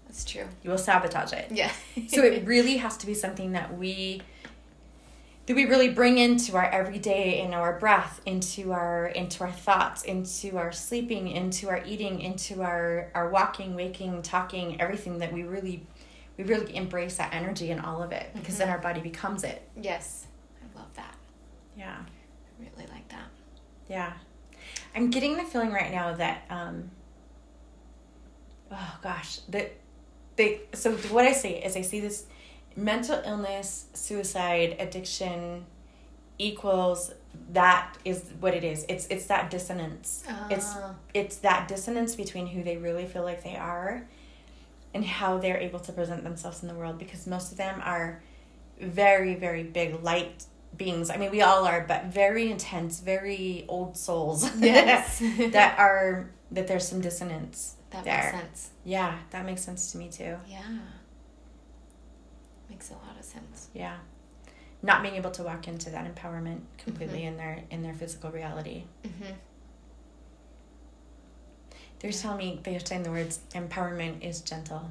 [0.08, 0.48] That's true.
[0.64, 1.52] You will sabotage it.
[1.52, 1.72] Yeah.
[2.08, 4.24] so it really has to be something that we
[5.46, 10.04] that we really bring into our everyday in our breath into our into our thoughts
[10.04, 15.42] into our sleeping into our eating into our our walking waking talking everything that we
[15.42, 15.88] really
[16.38, 18.76] we really embrace that energy in all of it because then mm-hmm.
[18.76, 20.28] our body becomes it Yes.
[20.62, 21.16] I love that.
[21.76, 21.98] yeah
[22.60, 23.28] really like that.
[23.88, 24.14] yeah
[24.96, 26.90] i'm getting the feeling right now that um
[28.72, 29.72] oh gosh that
[30.36, 32.26] they so what i see is i see this
[32.76, 35.66] mental illness suicide addiction
[36.38, 37.12] equals
[37.52, 40.96] that is what it is it's it's that dissonance it's Ah.
[41.14, 44.06] it's that dissonance between who they really feel like they are
[44.94, 48.22] and how they're able to present themselves in the world because most of them are
[48.80, 50.46] very very big light
[50.78, 55.20] beings i mean we all are but very intense very old souls Yes.
[55.52, 58.70] that are that there's some dissonance That there makes sense.
[58.86, 60.62] yeah that makes sense to me too Yeah.
[62.70, 63.68] Makes a lot of sense.
[63.74, 63.98] yeah
[64.82, 68.84] not being able to walk into that empowerment completely in their in their physical reality
[69.04, 69.34] Mm-hmm.
[72.00, 74.90] they're telling me they're saying the words empowerment is gentle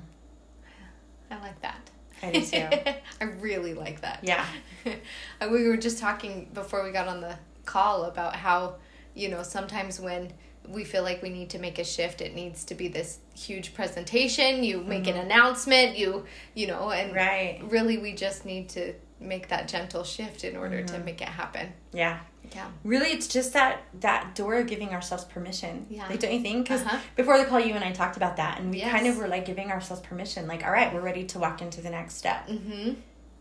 [1.31, 1.88] I like that.
[2.23, 2.69] I do too.
[3.21, 4.21] I really like that.
[4.23, 4.45] yeah
[5.41, 8.77] uh, we were just talking before we got on the call about how,
[9.15, 10.33] you know, sometimes when
[10.67, 13.75] we feel like we need to make a shift, it needs to be this huge
[13.75, 14.63] presentation.
[14.63, 15.23] You make an mm-hmm.
[15.23, 20.45] announcement, you, you know, and right really we just need to make that gentle shift
[20.45, 21.05] in order to mm-hmm.
[21.05, 21.73] make it happen.
[21.93, 22.21] yeah
[22.55, 22.67] Yeah.
[22.85, 26.07] really it's just that that door of giving ourselves permission Yeah.
[26.09, 26.99] like don't you think because Uh-huh.
[27.17, 28.91] before the call you and i talked about that and we Yes.
[28.93, 31.81] kind of were like giving ourselves permission like all right we're ready to walk into
[31.81, 32.93] the next step Mm-hmm.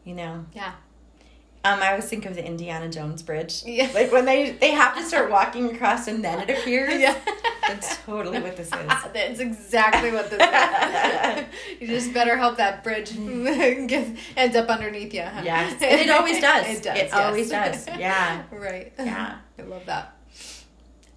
[0.03, 0.73] you know Yeah.
[1.67, 3.89] Um i always think of the indiana jones bridge Yeah.
[3.99, 7.15] like when they they have to start walking across and then it appears Yeah.
[7.67, 8.73] that's totally what this is
[9.13, 11.45] That's exactly what this is.
[11.81, 13.11] you just better hope that bridge
[13.87, 15.23] gets, ends up underneath you.
[15.23, 15.41] Huh?
[15.43, 16.97] yes and it always does It does.
[16.97, 17.13] it yes.
[17.13, 18.93] always does yeah Right.
[18.97, 19.37] Yeah.
[19.59, 20.13] I love that.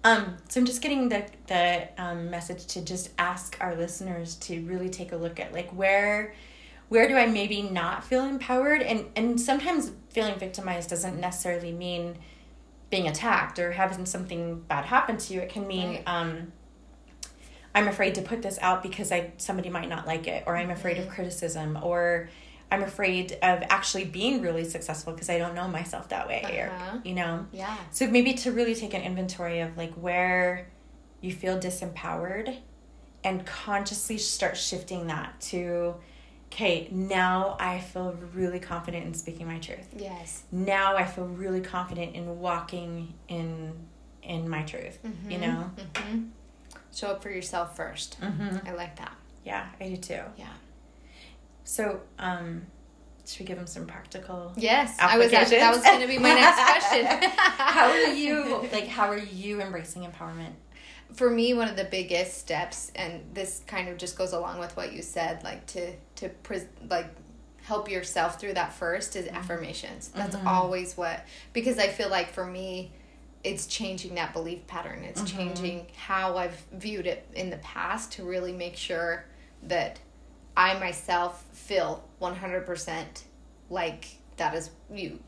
[0.03, 4.59] Um, so I'm just getting the the um, message to just ask our listeners to
[4.65, 6.33] really take a look at like where
[6.89, 12.17] where do I maybe not feel empowered and and sometimes feeling victimized doesn't necessarily mean
[12.89, 15.39] being attacked or having something bad happen to you.
[15.41, 16.03] It can mean Right.
[16.07, 16.51] um,
[17.73, 20.71] I'm afraid to put this out because I somebody might not like it or I'm
[20.71, 21.13] afraid of Mm-hmm.
[21.13, 22.29] criticism or
[22.69, 26.97] I'm afraid of actually being really successful because I don't know myself that way Uh-huh.
[26.97, 27.45] or you know.
[27.53, 27.77] Yeah.
[27.91, 30.67] So maybe to really take an inventory of like where
[31.21, 32.57] you feel disempowered
[33.23, 35.95] and consciously start shifting that to
[36.51, 39.87] okay, now I feel really confident in speaking my truth.
[39.97, 40.43] Yes.
[40.51, 43.73] Now I feel really confident in walking in
[44.21, 45.71] in my truth, you know?
[45.95, 46.25] Mm-hmm.
[46.93, 48.67] Show up for yourself 1st Mhm.
[48.67, 49.15] I like that.
[49.43, 50.21] Yeah, I do too.
[50.37, 50.53] Yeah.
[51.63, 52.63] So, um
[53.25, 54.97] should we give them some practical Yes.
[54.99, 55.31] I was.
[55.31, 57.05] That was going to be my next question.
[57.37, 60.53] How are you like how are you embracing empowerment?
[61.13, 64.75] for me one of the biggest steps and this kind of just goes along with
[64.77, 67.07] what you said like to to pres- like
[67.63, 69.35] help yourself through that first is mm-hmm.
[69.35, 70.09] affirmations.
[70.09, 70.47] That's mm-hmm.
[70.47, 72.91] always what because i feel like for me
[73.43, 75.03] it's changing that belief pattern.
[75.03, 75.37] It's mm-hmm.
[75.37, 79.25] changing how i've viewed it in the past to really make sure
[79.63, 79.99] that
[80.55, 83.05] i myself feel 100%
[83.69, 84.05] like
[84.37, 85.19] that is you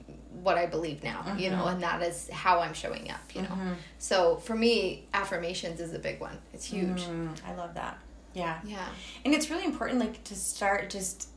[0.41, 3.57] what i believe now you know and that is how i'm showing up you know.
[3.99, 6.37] So for me affirmations is a big one.
[6.53, 7.03] It's huge.
[7.45, 7.99] I love that.
[8.33, 8.59] Yeah.
[8.65, 8.87] yeah
[9.25, 11.27] And it's really important, like, to start just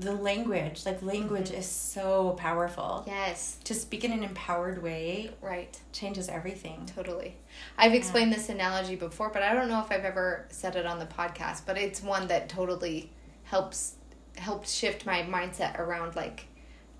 [0.00, 0.84] the language.
[0.86, 3.04] Like, language is so powerful.
[3.06, 6.86] yes To speak in an empowered way right changes everything.
[6.86, 7.36] totally
[7.78, 10.98] i've explained this analogy before but i don't know if i've ever said it on
[10.98, 13.10] the podcast but it's one that totally
[13.44, 13.94] helps
[14.36, 16.46] helped shift my mindset around like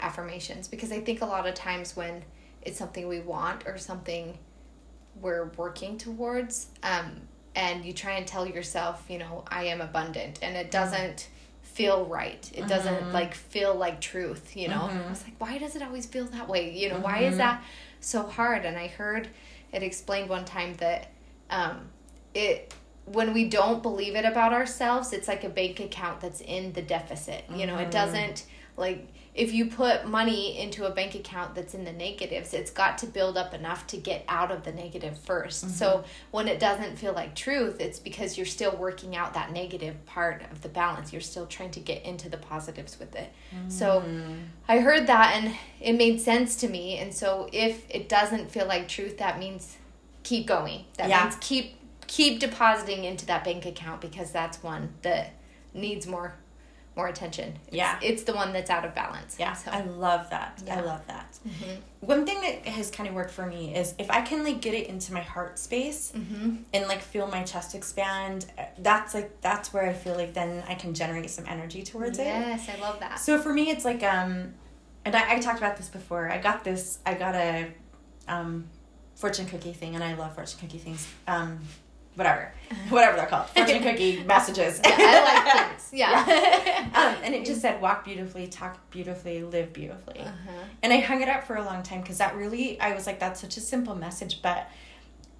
[0.01, 2.23] affirmations because i think a lot of times when
[2.63, 4.37] it's something we want or something
[5.21, 7.21] we're working towards um,
[7.55, 11.29] and you try and tell yourself you know i am abundant and it doesn't
[11.71, 12.51] feel right.
[12.55, 13.13] It doesn't mm-hmm.
[13.13, 14.83] like feel like truth you know?
[14.85, 15.11] I mm-hmm.
[15.11, 16.77] was like why does it always feel that way?
[16.77, 17.39] You know why is mm-hmm.
[17.39, 17.65] that
[18.01, 18.65] so hard?
[18.65, 19.29] And i heard
[19.73, 21.11] it explained one time that
[21.49, 21.89] um,
[22.35, 22.75] it
[23.07, 26.83] when we don't believe it about ourselves it's like a bank account that's in the
[26.83, 27.79] deficit you know?
[27.79, 28.45] It doesn't
[28.77, 32.99] like if you put money into a bank account that's in the negatives it's got
[32.99, 36.09] to build up enough to get out of the negative 1st so mm-hmm.
[36.31, 40.43] when it doesn't feel like truth it's because you're still working out that negative part
[40.51, 41.12] of the balance.
[41.12, 43.33] You're still trying to get into the positives with it.
[43.69, 44.38] So mm.
[44.69, 46.99] i heard that and it made sense to me.
[46.99, 49.77] And so if it doesn't feel like truth that means
[50.23, 50.85] keep going.
[50.97, 51.25] That Yeah.
[51.25, 55.33] means keep keep depositing into that bank account because that's one that
[55.73, 56.35] needs more
[57.01, 57.49] more attention.
[57.69, 57.99] It's, Yeah.
[58.03, 59.37] It's the one that's out of balance.
[59.39, 60.63] Yeah, So, I love that.
[60.71, 61.39] I love that.
[62.01, 64.75] One thing that has kind of worked for me is if I can like get
[64.75, 66.65] it into my heart space Mhm.
[66.75, 70.63] and like feel my chest expand, uh, that's like that's where I feel like then
[70.69, 72.25] I can generate some energy towards it.
[72.27, 73.19] yes, I love that.
[73.19, 74.55] So for me, it's like um,
[75.07, 76.31] and I, I talked about this before.
[76.31, 76.99] I got this.
[77.07, 77.69] I got a
[78.29, 78.67] um,
[79.15, 81.03] fortune cookie thing, and I love fortune cookie things.
[81.27, 81.61] Um,
[82.14, 82.53] whatever,
[82.88, 84.81] whatever they're called, fortune cookie messages.
[84.85, 85.90] yeah, I like things.
[85.92, 86.90] Yeah.
[86.94, 90.20] um, and it just said walk beautifully, talk beautifully, live beautifully.
[90.20, 90.64] Uh-huh.
[90.83, 93.18] And I hung it up for a long time because that really, I was like,
[93.18, 94.40] that's such a simple message.
[94.40, 94.68] But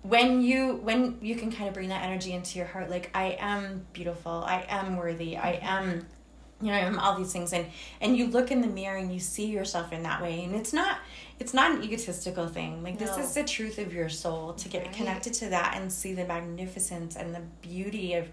[0.03, 3.37] when you when you can kind of bring that energy into your heart, like I
[3.39, 6.07] am beautiful, I am worthy, I am,
[6.61, 7.67] you know, I'm all these things, and
[8.01, 10.73] and you look in the mirror and you see yourself in that way, and it's
[10.73, 10.99] not
[11.41, 12.83] it's not an egotistical thing.
[12.83, 14.93] Like this is the truth of your soul to get Right.
[14.95, 18.29] connected to that and see the magnificence and the beauty of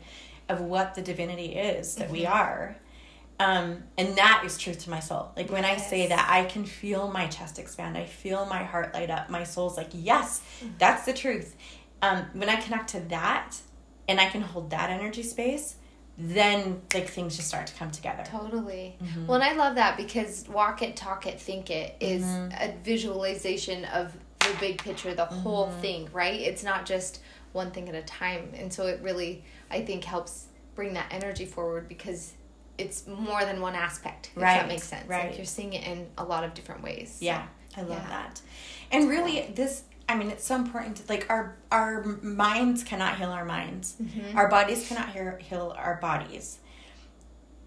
[0.49, 2.31] of what the divinity is that we Mhm.
[2.31, 2.77] are
[3.39, 5.29] um, and that is truth to my soul.
[5.37, 7.95] Like when I say that, I can feel my chest expand.
[7.95, 9.29] I feel my heart light up.
[9.29, 10.41] My soul's like, yes,
[10.79, 11.55] that's the truth.
[12.01, 13.55] Um, when I connect to that,
[14.07, 15.75] and I can hold that energy space,
[16.17, 18.23] then like things just start to come together.
[18.25, 18.97] Totally.
[19.03, 19.27] Mhm.
[19.27, 22.69] Well, and I love that because walk it, talk it, think it is Mhm.
[22.69, 25.79] a visualization of the big picture, the whole Mhm.
[25.81, 26.39] thing, right?
[26.39, 27.19] It's not just
[27.53, 28.51] one thing at a time.
[28.55, 32.33] And so it really, I think, helps bring that energy forward because
[32.77, 34.31] it's more than one aspect.
[34.35, 35.07] If Right, that makes sense.
[35.07, 35.27] right.
[35.29, 37.17] Like you're seeing it in a lot of different ways.
[37.19, 38.09] Yeah, I love Yeah.
[38.09, 38.41] that.
[38.91, 39.83] And really, this.
[40.09, 40.97] I mean, it's so important.
[40.97, 43.95] To, like our our minds cannot heal our minds.
[44.01, 44.35] Mhm.
[44.35, 46.59] Our bodies cannot heal, heal our bodies.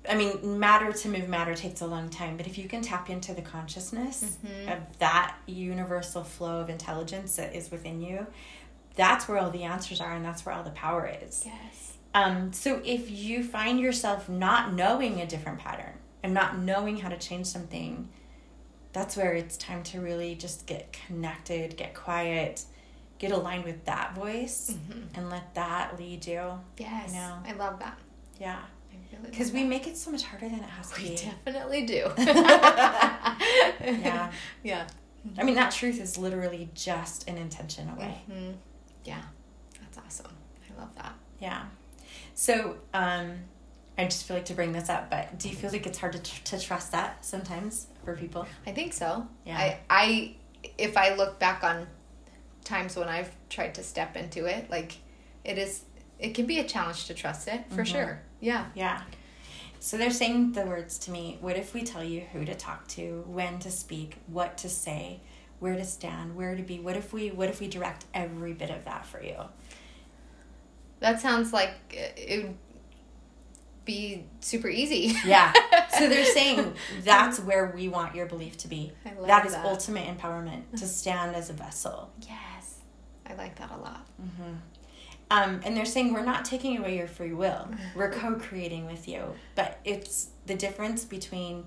[0.08, 3.10] I mean, matter to move matter takes a long time, but if you can tap
[3.10, 4.72] into the consciousness Mhm.
[4.74, 8.26] of that universal flow of intelligence that is within you,
[8.96, 11.44] that's where all the answers are and that's where all the power is.
[11.44, 11.92] Yes.
[12.14, 17.10] Um, so if you find yourself not knowing a different pattern and not knowing how
[17.10, 18.08] to change something,
[18.92, 22.64] that's where it's time to really just get connected, get quiet,
[23.18, 25.06] get aligned with that voice, Mhm.
[25.14, 26.58] and let that lead you.
[26.78, 27.12] Yes.
[27.12, 27.38] know.
[27.46, 27.98] I love that.
[28.38, 28.58] Yeah,
[28.92, 31.16] I really because we make it so much harder than it has to We be.
[31.16, 32.10] definitely do.
[33.82, 34.30] Yeah.
[34.62, 34.86] Yeah.
[35.38, 38.22] I mean, that truth is literally just an intention away.
[38.30, 38.54] Mhm.
[39.04, 39.22] Yeah.
[39.80, 40.34] That's awesome.
[40.68, 41.12] I love that.
[41.38, 41.64] Yeah.
[42.34, 43.40] So, um,
[43.98, 46.12] I just feel like to bring this up, but do you feel like it's hard
[46.14, 48.46] to, tr- to trust that sometimes for people?
[48.66, 49.26] I think so.
[49.44, 49.56] Yeah.
[49.58, 50.34] I, I,
[50.78, 51.86] if I look back on
[52.64, 54.96] times when I've tried to step into it, like
[55.44, 55.82] it is,
[56.18, 57.86] it can be a challenge to trust it for Mhm.
[57.86, 58.22] sure.
[58.40, 58.66] Yeah.
[58.74, 59.02] Yeah.
[59.82, 61.38] So they're saying the words to me.
[61.40, 65.20] What if we tell you who to talk to, when to speak, what to say,
[65.58, 66.78] where to stand, where to be?
[66.78, 69.36] What if we what if we direct every bit of that for you?
[71.00, 72.56] That sounds like it would
[73.86, 75.14] be super easy.
[75.24, 75.52] Yeah.
[76.00, 78.92] so they're saying that's where we want your belief to be.
[79.06, 79.64] I love that is that.
[79.64, 82.10] ultimate empowerment to stand as a vessel.
[82.28, 82.78] Yes.
[83.26, 84.06] I like that a lot.
[84.20, 84.52] Mm-hmm.
[85.32, 87.68] Um, and they're saying we're not taking away your free will.
[87.94, 89.22] We're co-creating with you,
[89.54, 91.66] but it's the difference between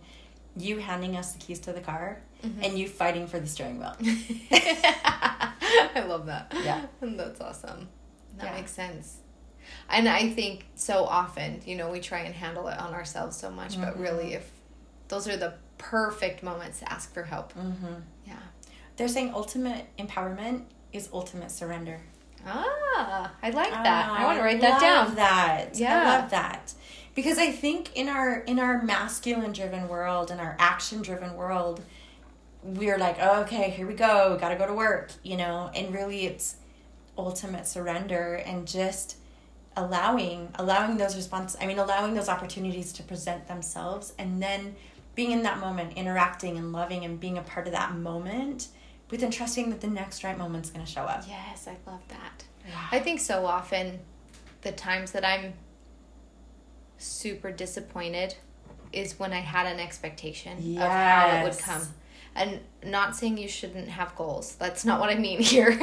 [0.58, 2.66] you handing us the keys to the car Mhm.
[2.66, 3.96] and you fighting for the steering wheel.
[4.52, 6.54] I love that.
[6.64, 6.86] Yeah.
[7.02, 7.88] That's awesome.
[8.38, 8.56] That Yeah.
[8.56, 9.18] makes sense.
[9.90, 13.50] And I think so often, you know, we try and handle it on ourselves so
[13.50, 14.02] much, but Mhm.
[14.02, 14.50] really, if
[15.08, 17.54] those are the perfect moments to ask for help.
[17.54, 17.94] Mm-hmm.
[18.26, 18.34] Yeah.
[18.96, 22.00] They're saying ultimate empowerment is ultimate surrender.
[22.46, 24.10] Ah, I like that.
[24.12, 25.16] I want to write that love down.
[25.16, 26.04] That I Yeah.
[26.04, 26.74] love that
[27.16, 31.82] because I think in our in our masculine driven world in our action driven world,
[32.64, 35.94] we're like, oh, okay, here we go, got to go to work, you know, and
[35.94, 36.56] really it's
[37.18, 39.18] ultimate surrender and just
[39.76, 44.76] allowing allowing those responses I mean allowing those opportunities to present themselves and then
[45.16, 48.68] being in that moment interacting and loving and being a part of that moment
[49.08, 52.02] but then trusting that the next right moment's going to show up Yes, I love
[52.10, 52.44] that.
[52.68, 52.88] Yeah.
[52.92, 54.00] I think so often
[54.62, 55.54] the times that I'm
[56.98, 58.36] super disappointed
[58.92, 61.82] is when I had an expectation of how it would come.
[62.36, 64.56] And not saying you shouldn't have goals.
[64.56, 65.78] That's not what I mean here.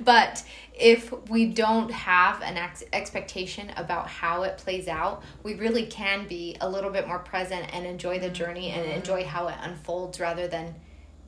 [0.00, 0.42] but
[0.74, 6.26] if we don't have an ex- expectation about how it plays out, we really can
[6.26, 8.96] be a little bit more present and enjoy the journey and Mm-hmm.
[8.98, 10.74] enjoy how it unfolds rather than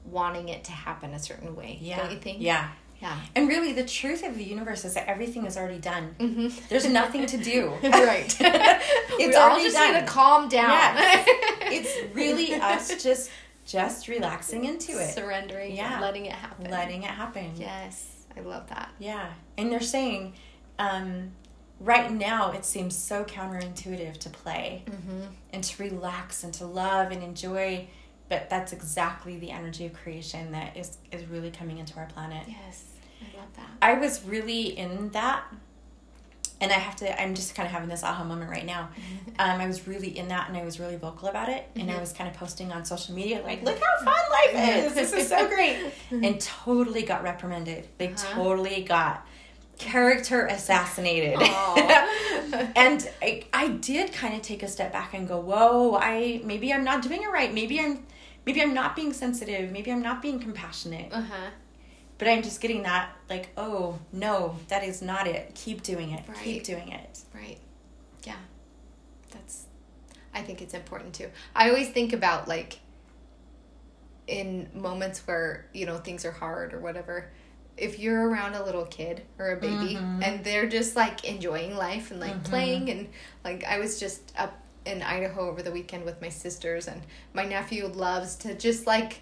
[0.04, 1.78] wanting it to happen a certain way.
[1.80, 2.38] yeah Don't you think?
[2.40, 2.68] yeah
[3.00, 3.16] Yeah.
[3.34, 6.14] And really, the truth of the universe is that everything is already done.
[6.18, 6.48] Mm-hmm.
[6.70, 7.72] There's nothing to do.
[7.82, 8.34] right.
[9.18, 9.94] It's we all just done.
[9.94, 10.70] need to calm down.
[10.70, 11.28] Yes.
[11.68, 13.30] It's really us just
[13.66, 16.00] just relaxing into it, surrendering, Yeah.
[16.00, 16.70] letting it happen.
[16.70, 17.52] letting it happen.
[17.56, 18.90] Yes, I love that.
[18.98, 20.34] Yeah, and they're saying,
[20.78, 21.32] um,
[21.80, 25.20] right now it seems so counterintuitive to play Mm-hmm.
[25.52, 27.86] and to relax and to love and enjoy
[28.28, 32.42] but that's exactly the energy of creation that is is really coming into our planet
[32.48, 32.84] Yes,
[33.20, 33.68] I love that.
[33.82, 35.44] i was really in that
[36.60, 38.88] and i have to i'm just kind of having this aha moment right now.
[39.38, 41.94] Um, i was really in that and i was really vocal about it and i
[41.94, 42.00] Mhm.
[42.00, 44.94] was kind of posting on social media like look how fun life is.
[44.94, 45.76] This is so great.
[46.10, 47.86] And totally got reprimanded.
[47.98, 48.34] They Uh-huh.
[48.34, 49.26] totally got
[49.78, 51.38] character assassinated.
[52.76, 56.72] And I, I did kind of take a step back and go whoa i maybe
[56.72, 57.52] i'm not doing it right.
[57.52, 58.04] Maybe i'm
[58.46, 59.70] maybe i'm not being sensitive.
[59.72, 61.08] Maybe i'm not being compassionate.
[61.12, 61.50] Uh huh.
[62.18, 66.22] But i'm just getting that like oh no that is not it keep doing it
[66.28, 66.36] Right.
[66.38, 67.58] keep doing it Right.
[68.24, 68.36] Yeah.
[69.30, 69.66] That's
[70.34, 71.28] I think it's important too.
[71.54, 72.78] I always think about like
[74.26, 77.30] in moments where, you know, things are hard or whatever.
[77.76, 80.24] If you're around a little kid or a baby Mhm.
[80.26, 82.44] and they're just like enjoying life and like Mhm.
[82.44, 83.08] playing and
[83.44, 87.02] like I was just up in Idaho over the weekend with my sisters and
[87.34, 89.20] my nephew loves to just like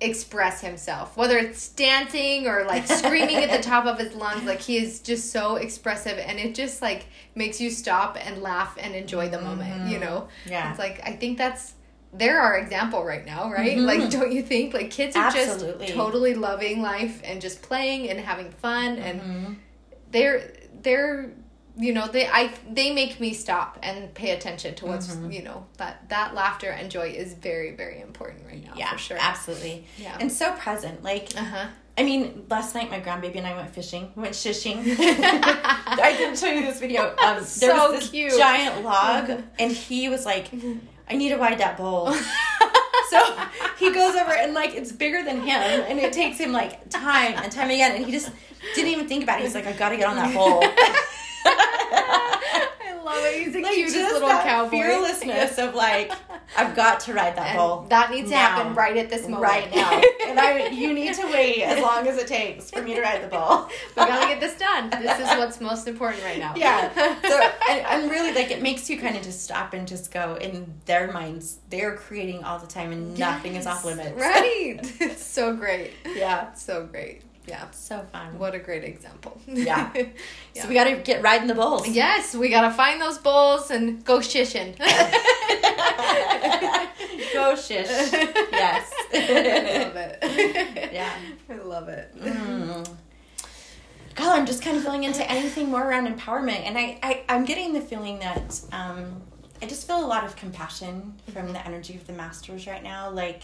[0.00, 4.60] express himself whether it's dancing or like screaming at the top of his lungs like
[4.60, 8.94] he is just so expressive and it just like makes you stop and laugh and
[8.94, 11.74] enjoy the moment you know yeah it's like i think that's
[12.12, 13.86] they're our example right now right Mhm.
[13.86, 15.86] like don't you think like kids are Absolutely.
[15.86, 19.56] just totally loving life and just playing and having fun and Mhm.
[20.12, 21.32] they're they're
[21.78, 25.32] you know they i they make me stop and pay attention to what's Mhm.
[25.32, 28.98] you know that that laughter and joy is very very important right now yeah for
[28.98, 31.66] sure absolutely yeah and so present like uh-huh
[31.96, 34.12] I mean, last night my grandbaby and I went fishing.
[34.14, 34.76] We went shishing.
[35.00, 37.08] I didn't show you this video.
[37.18, 38.36] Um, there So was this cute.
[38.38, 40.46] giant log, and he was like,
[41.10, 42.12] "I need to ride that bull."
[43.10, 43.18] so
[43.80, 47.34] he goes over and like it's bigger than him, and it takes him like time
[47.36, 48.30] and time again, and he just
[48.76, 49.42] didn't even think about it.
[49.46, 50.62] He's like, "I got to get on that bull."
[51.50, 53.44] I love it.
[53.44, 54.70] He's the like cutest little that cowboy.
[54.70, 56.12] fearlessness of like,
[56.56, 59.42] "I've got to ride that bull." That needs to happen right at this moment.
[59.42, 59.90] Right now,
[60.26, 63.22] and I, you need to wait as long as it takes for me to ride
[63.22, 63.68] the bull.
[63.96, 64.90] we gotta get this done.
[64.90, 66.54] This is what's most important right now.
[66.56, 66.92] Yeah.
[66.94, 67.02] So
[67.68, 70.72] I, I'm really like it makes you kind of just stop and just go in
[70.86, 71.58] their minds.
[71.70, 74.20] They're creating all the time, and nothing is off limits.
[74.20, 74.78] Right.
[75.00, 75.92] It's so great.
[76.14, 76.52] Yeah.
[76.54, 77.22] So great.
[77.48, 77.70] Yeah.
[77.70, 78.38] So fun.
[78.38, 79.40] What a great example.
[79.46, 79.90] Yeah.
[79.94, 80.06] Yeah.
[80.54, 81.86] So we got to get riding the bulls.
[81.86, 84.76] Yes, we gotta find those bulls and go shishing.
[87.32, 87.86] Go shish.
[87.88, 88.92] Yes.
[89.12, 90.92] I love it.
[90.92, 91.12] Yeah.
[91.48, 92.12] I love it.
[92.20, 92.88] Mm.
[94.16, 97.44] God, I'm just kind of feeling into anything more around empowerment, and I, I I'm
[97.44, 99.22] getting the feeling that um,
[99.62, 103.10] I just feel a lot of compassion from the energy of the masters right now.
[103.10, 103.42] Like,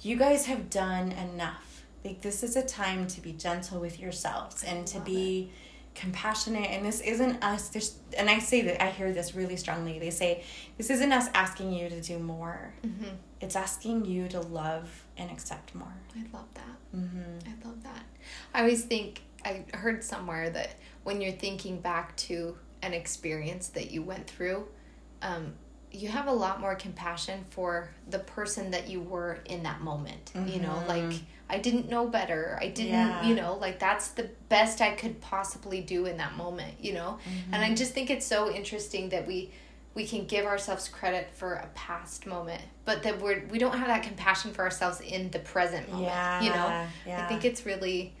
[0.00, 1.65] you guys have done enough.
[2.06, 5.50] Like, this is a time to be gentle with yourselves and to be
[5.96, 6.70] compassionate.
[6.70, 7.68] And this isn't us.
[7.70, 9.98] There's, and I say that I hear this really strongly.
[9.98, 10.44] They say
[10.78, 12.74] this isn't us asking you to do more.
[12.82, 13.08] hmm
[13.40, 15.94] It's asking you to love and accept more.
[16.14, 16.96] I love that.
[16.96, 17.48] Mm-hmm.
[17.48, 18.04] I love that.
[18.54, 23.90] I always think I heard somewhere that when you're thinking back to an experience that
[23.90, 24.68] you went through,
[25.22, 25.54] um,
[25.90, 30.30] you have a lot more compassion for the person that you were in that moment.
[30.46, 30.88] You know, Mhm.
[30.88, 32.58] like I didn't know better.
[32.60, 33.24] I didn't, Yeah.
[33.26, 37.18] you know, like that's the best I could possibly do in that moment, you know?
[37.52, 39.50] And I just think it's so interesting that we
[39.94, 43.88] we can give ourselves credit for a past moment, but that we're we don't have
[43.88, 46.08] that compassion for ourselves in the present moment.
[46.08, 46.42] Yeah.
[46.42, 46.86] You know?
[47.06, 47.24] Yeah.
[47.24, 48.12] I think it's really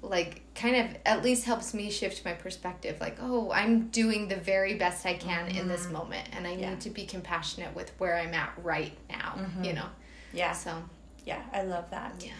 [0.00, 4.36] like kind of at least helps me shift my perspective like oh i'm doing the
[4.36, 6.70] very best i can in this moment and i Yeah.
[6.70, 9.64] need to be compassionate with where i'm at right now Mhm.
[9.66, 9.86] you know
[10.32, 10.52] yeah.
[10.52, 10.84] so
[11.28, 12.12] Yeah, I love that.
[12.24, 12.32] yeah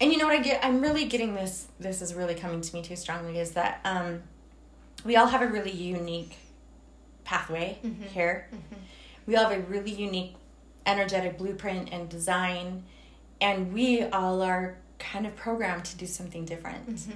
[0.00, 0.62] And you know what I get?
[0.64, 1.66] I'm really getting this.
[1.80, 3.38] This is really coming to me too strongly.
[3.38, 4.22] Is that um,
[5.04, 6.36] we all have a really unique
[7.24, 8.02] pathway Mhm.
[8.16, 8.48] here.
[8.52, 8.76] Mhm.
[9.26, 10.34] We all have a really unique
[10.86, 12.84] energetic blueprint and design,
[13.40, 16.86] and we all are kind of programmed to do something different.
[16.94, 17.12] Mhm.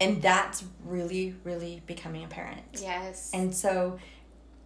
[0.00, 2.62] And that's really, really becoming apparent.
[2.80, 3.98] yes And so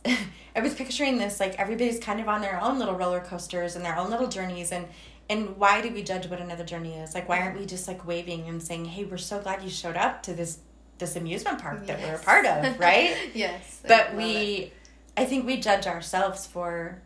[0.57, 3.85] I was picturing this like everybody's kind of on their own little roller coasters and
[3.85, 4.87] their own little journeys and
[5.33, 7.14] and why do we judge what another journey is?
[7.14, 9.97] Like why aren't we just like waving and saying, "Hey, we're so glad you showed
[9.97, 10.59] up to this
[10.99, 12.24] this amusement park that we're a Yes.
[12.30, 14.72] part of,right?" yes but we it.
[15.16, 17.01] I think we judge ourselves for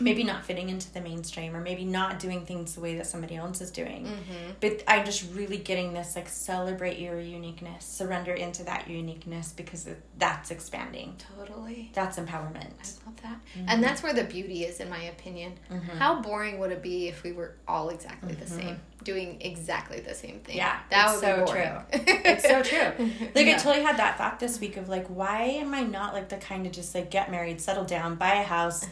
[0.00, 3.34] maybe not fitting into the mainstream or maybe not doing things the way that somebody
[3.36, 4.50] else is doing Mm-hmm.
[4.60, 9.86] but i'm just really getting this like celebrate your uniqueness surrender into that uniqueness because
[9.86, 11.90] it, that's expanding Totally.
[11.94, 13.40] that's empowerment I love that.
[13.56, 13.64] Mm-hmm.
[13.68, 15.54] And that's where the beauty is, in my opinion.
[15.98, 20.14] How boring would it be if we were all exactly the same, doing exactly the
[20.14, 20.56] same thing?
[20.58, 20.58] Mm-hmm.
[20.58, 21.72] Yeah, that would so be boring.
[21.92, 22.22] true.
[22.24, 23.06] It's so true.
[23.34, 23.56] Like I Yeah.
[23.58, 26.66] totally had that thought this week of like, why am I not like the kind
[26.66, 28.84] of just like get married, settle down, buy a house,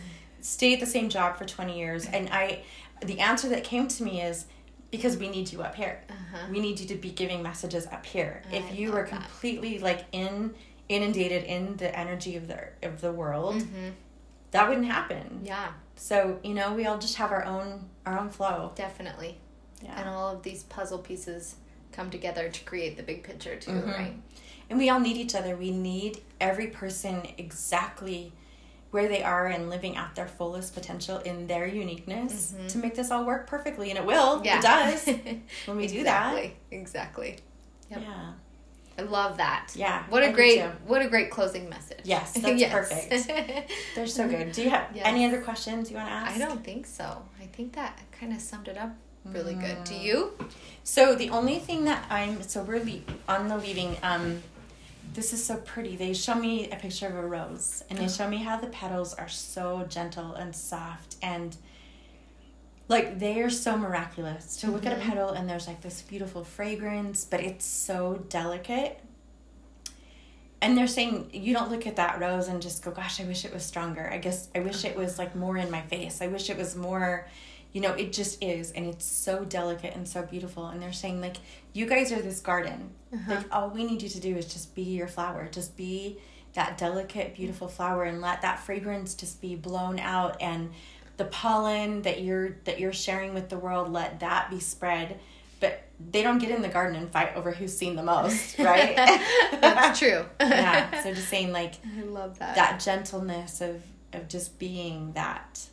[0.45, 2.07] stay at the same job for twenty years?
[2.07, 2.62] And I,
[3.05, 4.47] the answer that came to me is
[4.90, 6.03] because we need you up here.
[6.09, 6.47] Uh-huh.
[6.51, 8.42] We need you to be giving messages up here.
[8.53, 9.11] I if you were that.
[9.11, 10.55] completely like in
[10.88, 13.92] inundated in the energy of the of the world, Mhm.
[14.53, 15.40] that wouldn't happen.
[15.42, 18.72] Yeah, So you know, we all just have our own our own flow.
[18.76, 19.38] definitely.
[19.82, 19.99] Yeah.
[19.99, 21.57] And all of these puzzle pieces
[21.92, 23.86] come together to create the big picture too, Mhm.
[23.99, 24.14] right?
[24.70, 25.57] And we all need each other.
[25.57, 28.32] We need every person exactly
[28.95, 33.11] where they are and living out their fullest potential in their uniqueness to make this
[33.11, 33.90] all work perfectly.
[33.90, 34.36] And it will.
[34.36, 34.45] Mm-hmm.
[34.45, 35.07] Yeah, It does
[35.66, 36.32] when we do that.
[36.36, 36.57] exactly.
[36.70, 37.36] Exactly.
[37.90, 38.01] Yep.
[38.03, 38.32] Yeah.
[38.97, 39.70] I love that.
[39.74, 42.03] Yeah, What I a do great what a great closing message.
[42.05, 43.28] Yes, that's perfect.
[43.97, 44.53] They're so good.
[44.53, 45.05] Do you have Yes.
[45.07, 46.36] any other questions you want to ask?
[46.36, 47.20] I don't think so.
[47.42, 49.78] I think that kind of summed it up really good.
[49.78, 49.88] Mm.
[49.88, 50.38] Do you?
[50.84, 53.97] So the only thing that I'm so we're le- on the leaving.
[54.05, 54.40] Um,
[55.14, 55.96] this is so pretty.
[55.96, 58.08] They show me a picture of a rose, and they oh.
[58.08, 61.56] show me how the petals are so gentle and soft, and
[62.88, 64.56] like they are so miraculous.
[64.58, 65.08] To look at a mm-hmm.
[65.08, 69.00] petal and there's like this beautiful fragrance, but it's so delicate.
[70.60, 73.44] And they're saying you don't look at that rose and just go, "Gosh, I wish
[73.44, 76.20] it was stronger." I guess I wish it was like more in my face.
[76.20, 77.26] I wish it was more
[77.75, 81.20] you know it just is and it's so delicate and so beautiful and they're saying
[81.20, 81.37] like
[81.75, 82.91] you guys are this garden.
[83.12, 83.35] Uh-huh.
[83.35, 85.49] Like all we need you to do is just be your flower.
[85.53, 86.18] Just be
[86.55, 90.70] that delicate beautiful flower and let that fragrance just be blown out and
[91.16, 95.18] the pollen that you're that you're sharing with the world let that be spread.
[95.59, 98.95] But they don't get in the garden and fight over who's seen the most right?
[99.61, 100.25] That's true.
[100.41, 102.55] yeah so just saying like I love that.
[102.55, 105.66] that gentleness of of just being that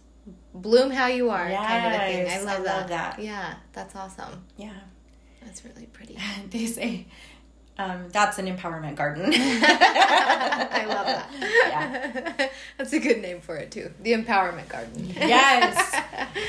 [0.54, 2.30] Bloom how you are kind of a thing.
[2.30, 2.80] I love, I that.
[2.80, 3.20] love that.
[3.20, 4.44] Yeah, that's awesome.
[4.58, 4.74] yeah
[5.44, 6.18] That's really pretty.
[6.50, 7.06] they say
[7.78, 9.32] um, that's an empowerment garden.
[9.34, 11.30] I love that.
[11.72, 12.48] Yeah.
[12.78, 13.92] That's a good name for it too.
[14.04, 15.06] The Empowerment Garden.
[15.08, 16.02] yes.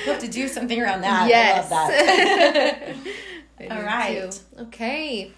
[0.04, 1.28] We'll have to do something around that.
[1.28, 1.70] Yes.
[1.70, 2.96] I love that.
[3.60, 4.32] I All right.
[4.32, 4.62] too.
[4.64, 5.32] Okay.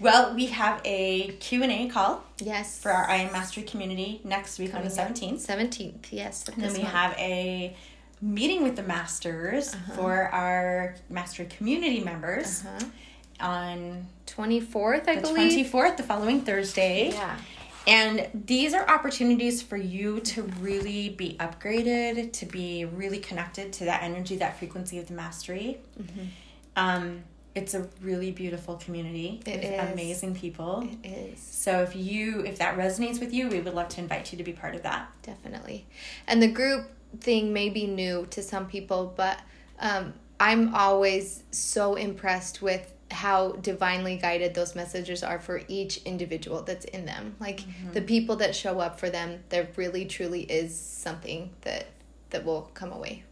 [0.00, 2.78] Well, we have a Q&A call Yes.
[2.78, 5.40] for our I Am Mastery community next week on the 17th.
[5.40, 6.12] Seventeenth.
[6.12, 6.46] Yes.
[6.48, 6.92] And then we month.
[6.94, 7.76] have a
[8.20, 9.92] meeting with the masters Uh-huh.
[9.94, 12.86] for our mastery community members Uh-huh.
[13.48, 15.52] on twenty fourth, I the believe.
[15.66, 17.10] 24th, the following Thursday.
[17.10, 17.36] Yeah.
[17.88, 23.84] And these are opportunities for you to really be upgraded, to be really connected to
[23.84, 25.78] that energy, that frequency of the mastery.
[26.02, 26.24] Mm-hmm.
[26.74, 27.22] Um,
[27.56, 29.92] it's a really beautiful community It with is.
[29.92, 30.88] amazing people.
[31.02, 31.40] It is.
[31.40, 34.44] So if you if that resonates with you, we would love to invite you to
[34.44, 35.10] be part of that.
[35.22, 35.86] definitely.
[36.26, 36.90] And the group
[37.20, 39.40] thing may be new to some people, but
[39.80, 46.62] um, I'm always so impressed with how divinely guided those messages are for each individual
[46.62, 47.36] that's in them.
[47.40, 47.60] Like
[47.92, 51.86] the people that show up for them, there really truly is something that
[52.30, 53.22] that will come away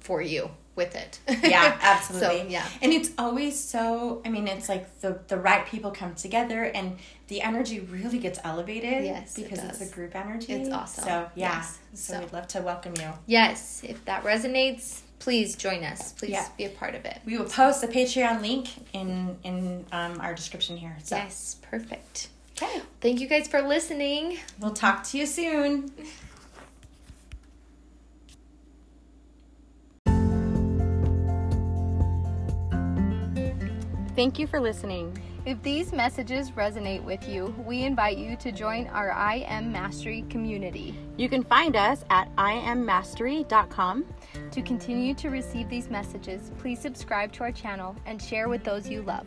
[0.00, 1.18] for you with it.
[1.42, 2.38] Yeah, absolutely.
[2.38, 2.66] so, yeah.
[2.80, 6.98] And it's always so I mean, it's like the the right people come together and
[7.28, 10.52] the energy really gets elevated Yes, it because it's a group energy.
[10.52, 11.04] It's awesome.
[11.04, 11.56] So yeah.
[11.56, 11.78] Yes.
[11.94, 13.10] So, So- we'd love to welcome you.
[13.26, 16.12] Yes, if that resonates, please join us.
[16.12, 16.48] Please Yeah.
[16.56, 17.18] be a part of it.
[17.26, 20.96] We will post the Patreon link in in um, our description here.
[21.02, 22.28] So Yes, perfect.
[22.56, 22.80] okay.
[23.00, 24.38] Thank you guys for listening.
[24.60, 25.92] We'll talk to you soon.
[34.16, 35.16] Thank you for listening.
[35.46, 40.24] If these messages resonate with you, we invite you to join our I Am Mastery
[40.28, 40.94] community.
[41.16, 44.04] You can find us at iammastery.com.
[44.50, 48.88] To continue to receive these messages, please subscribe to our channel and share with those
[48.88, 49.26] you love.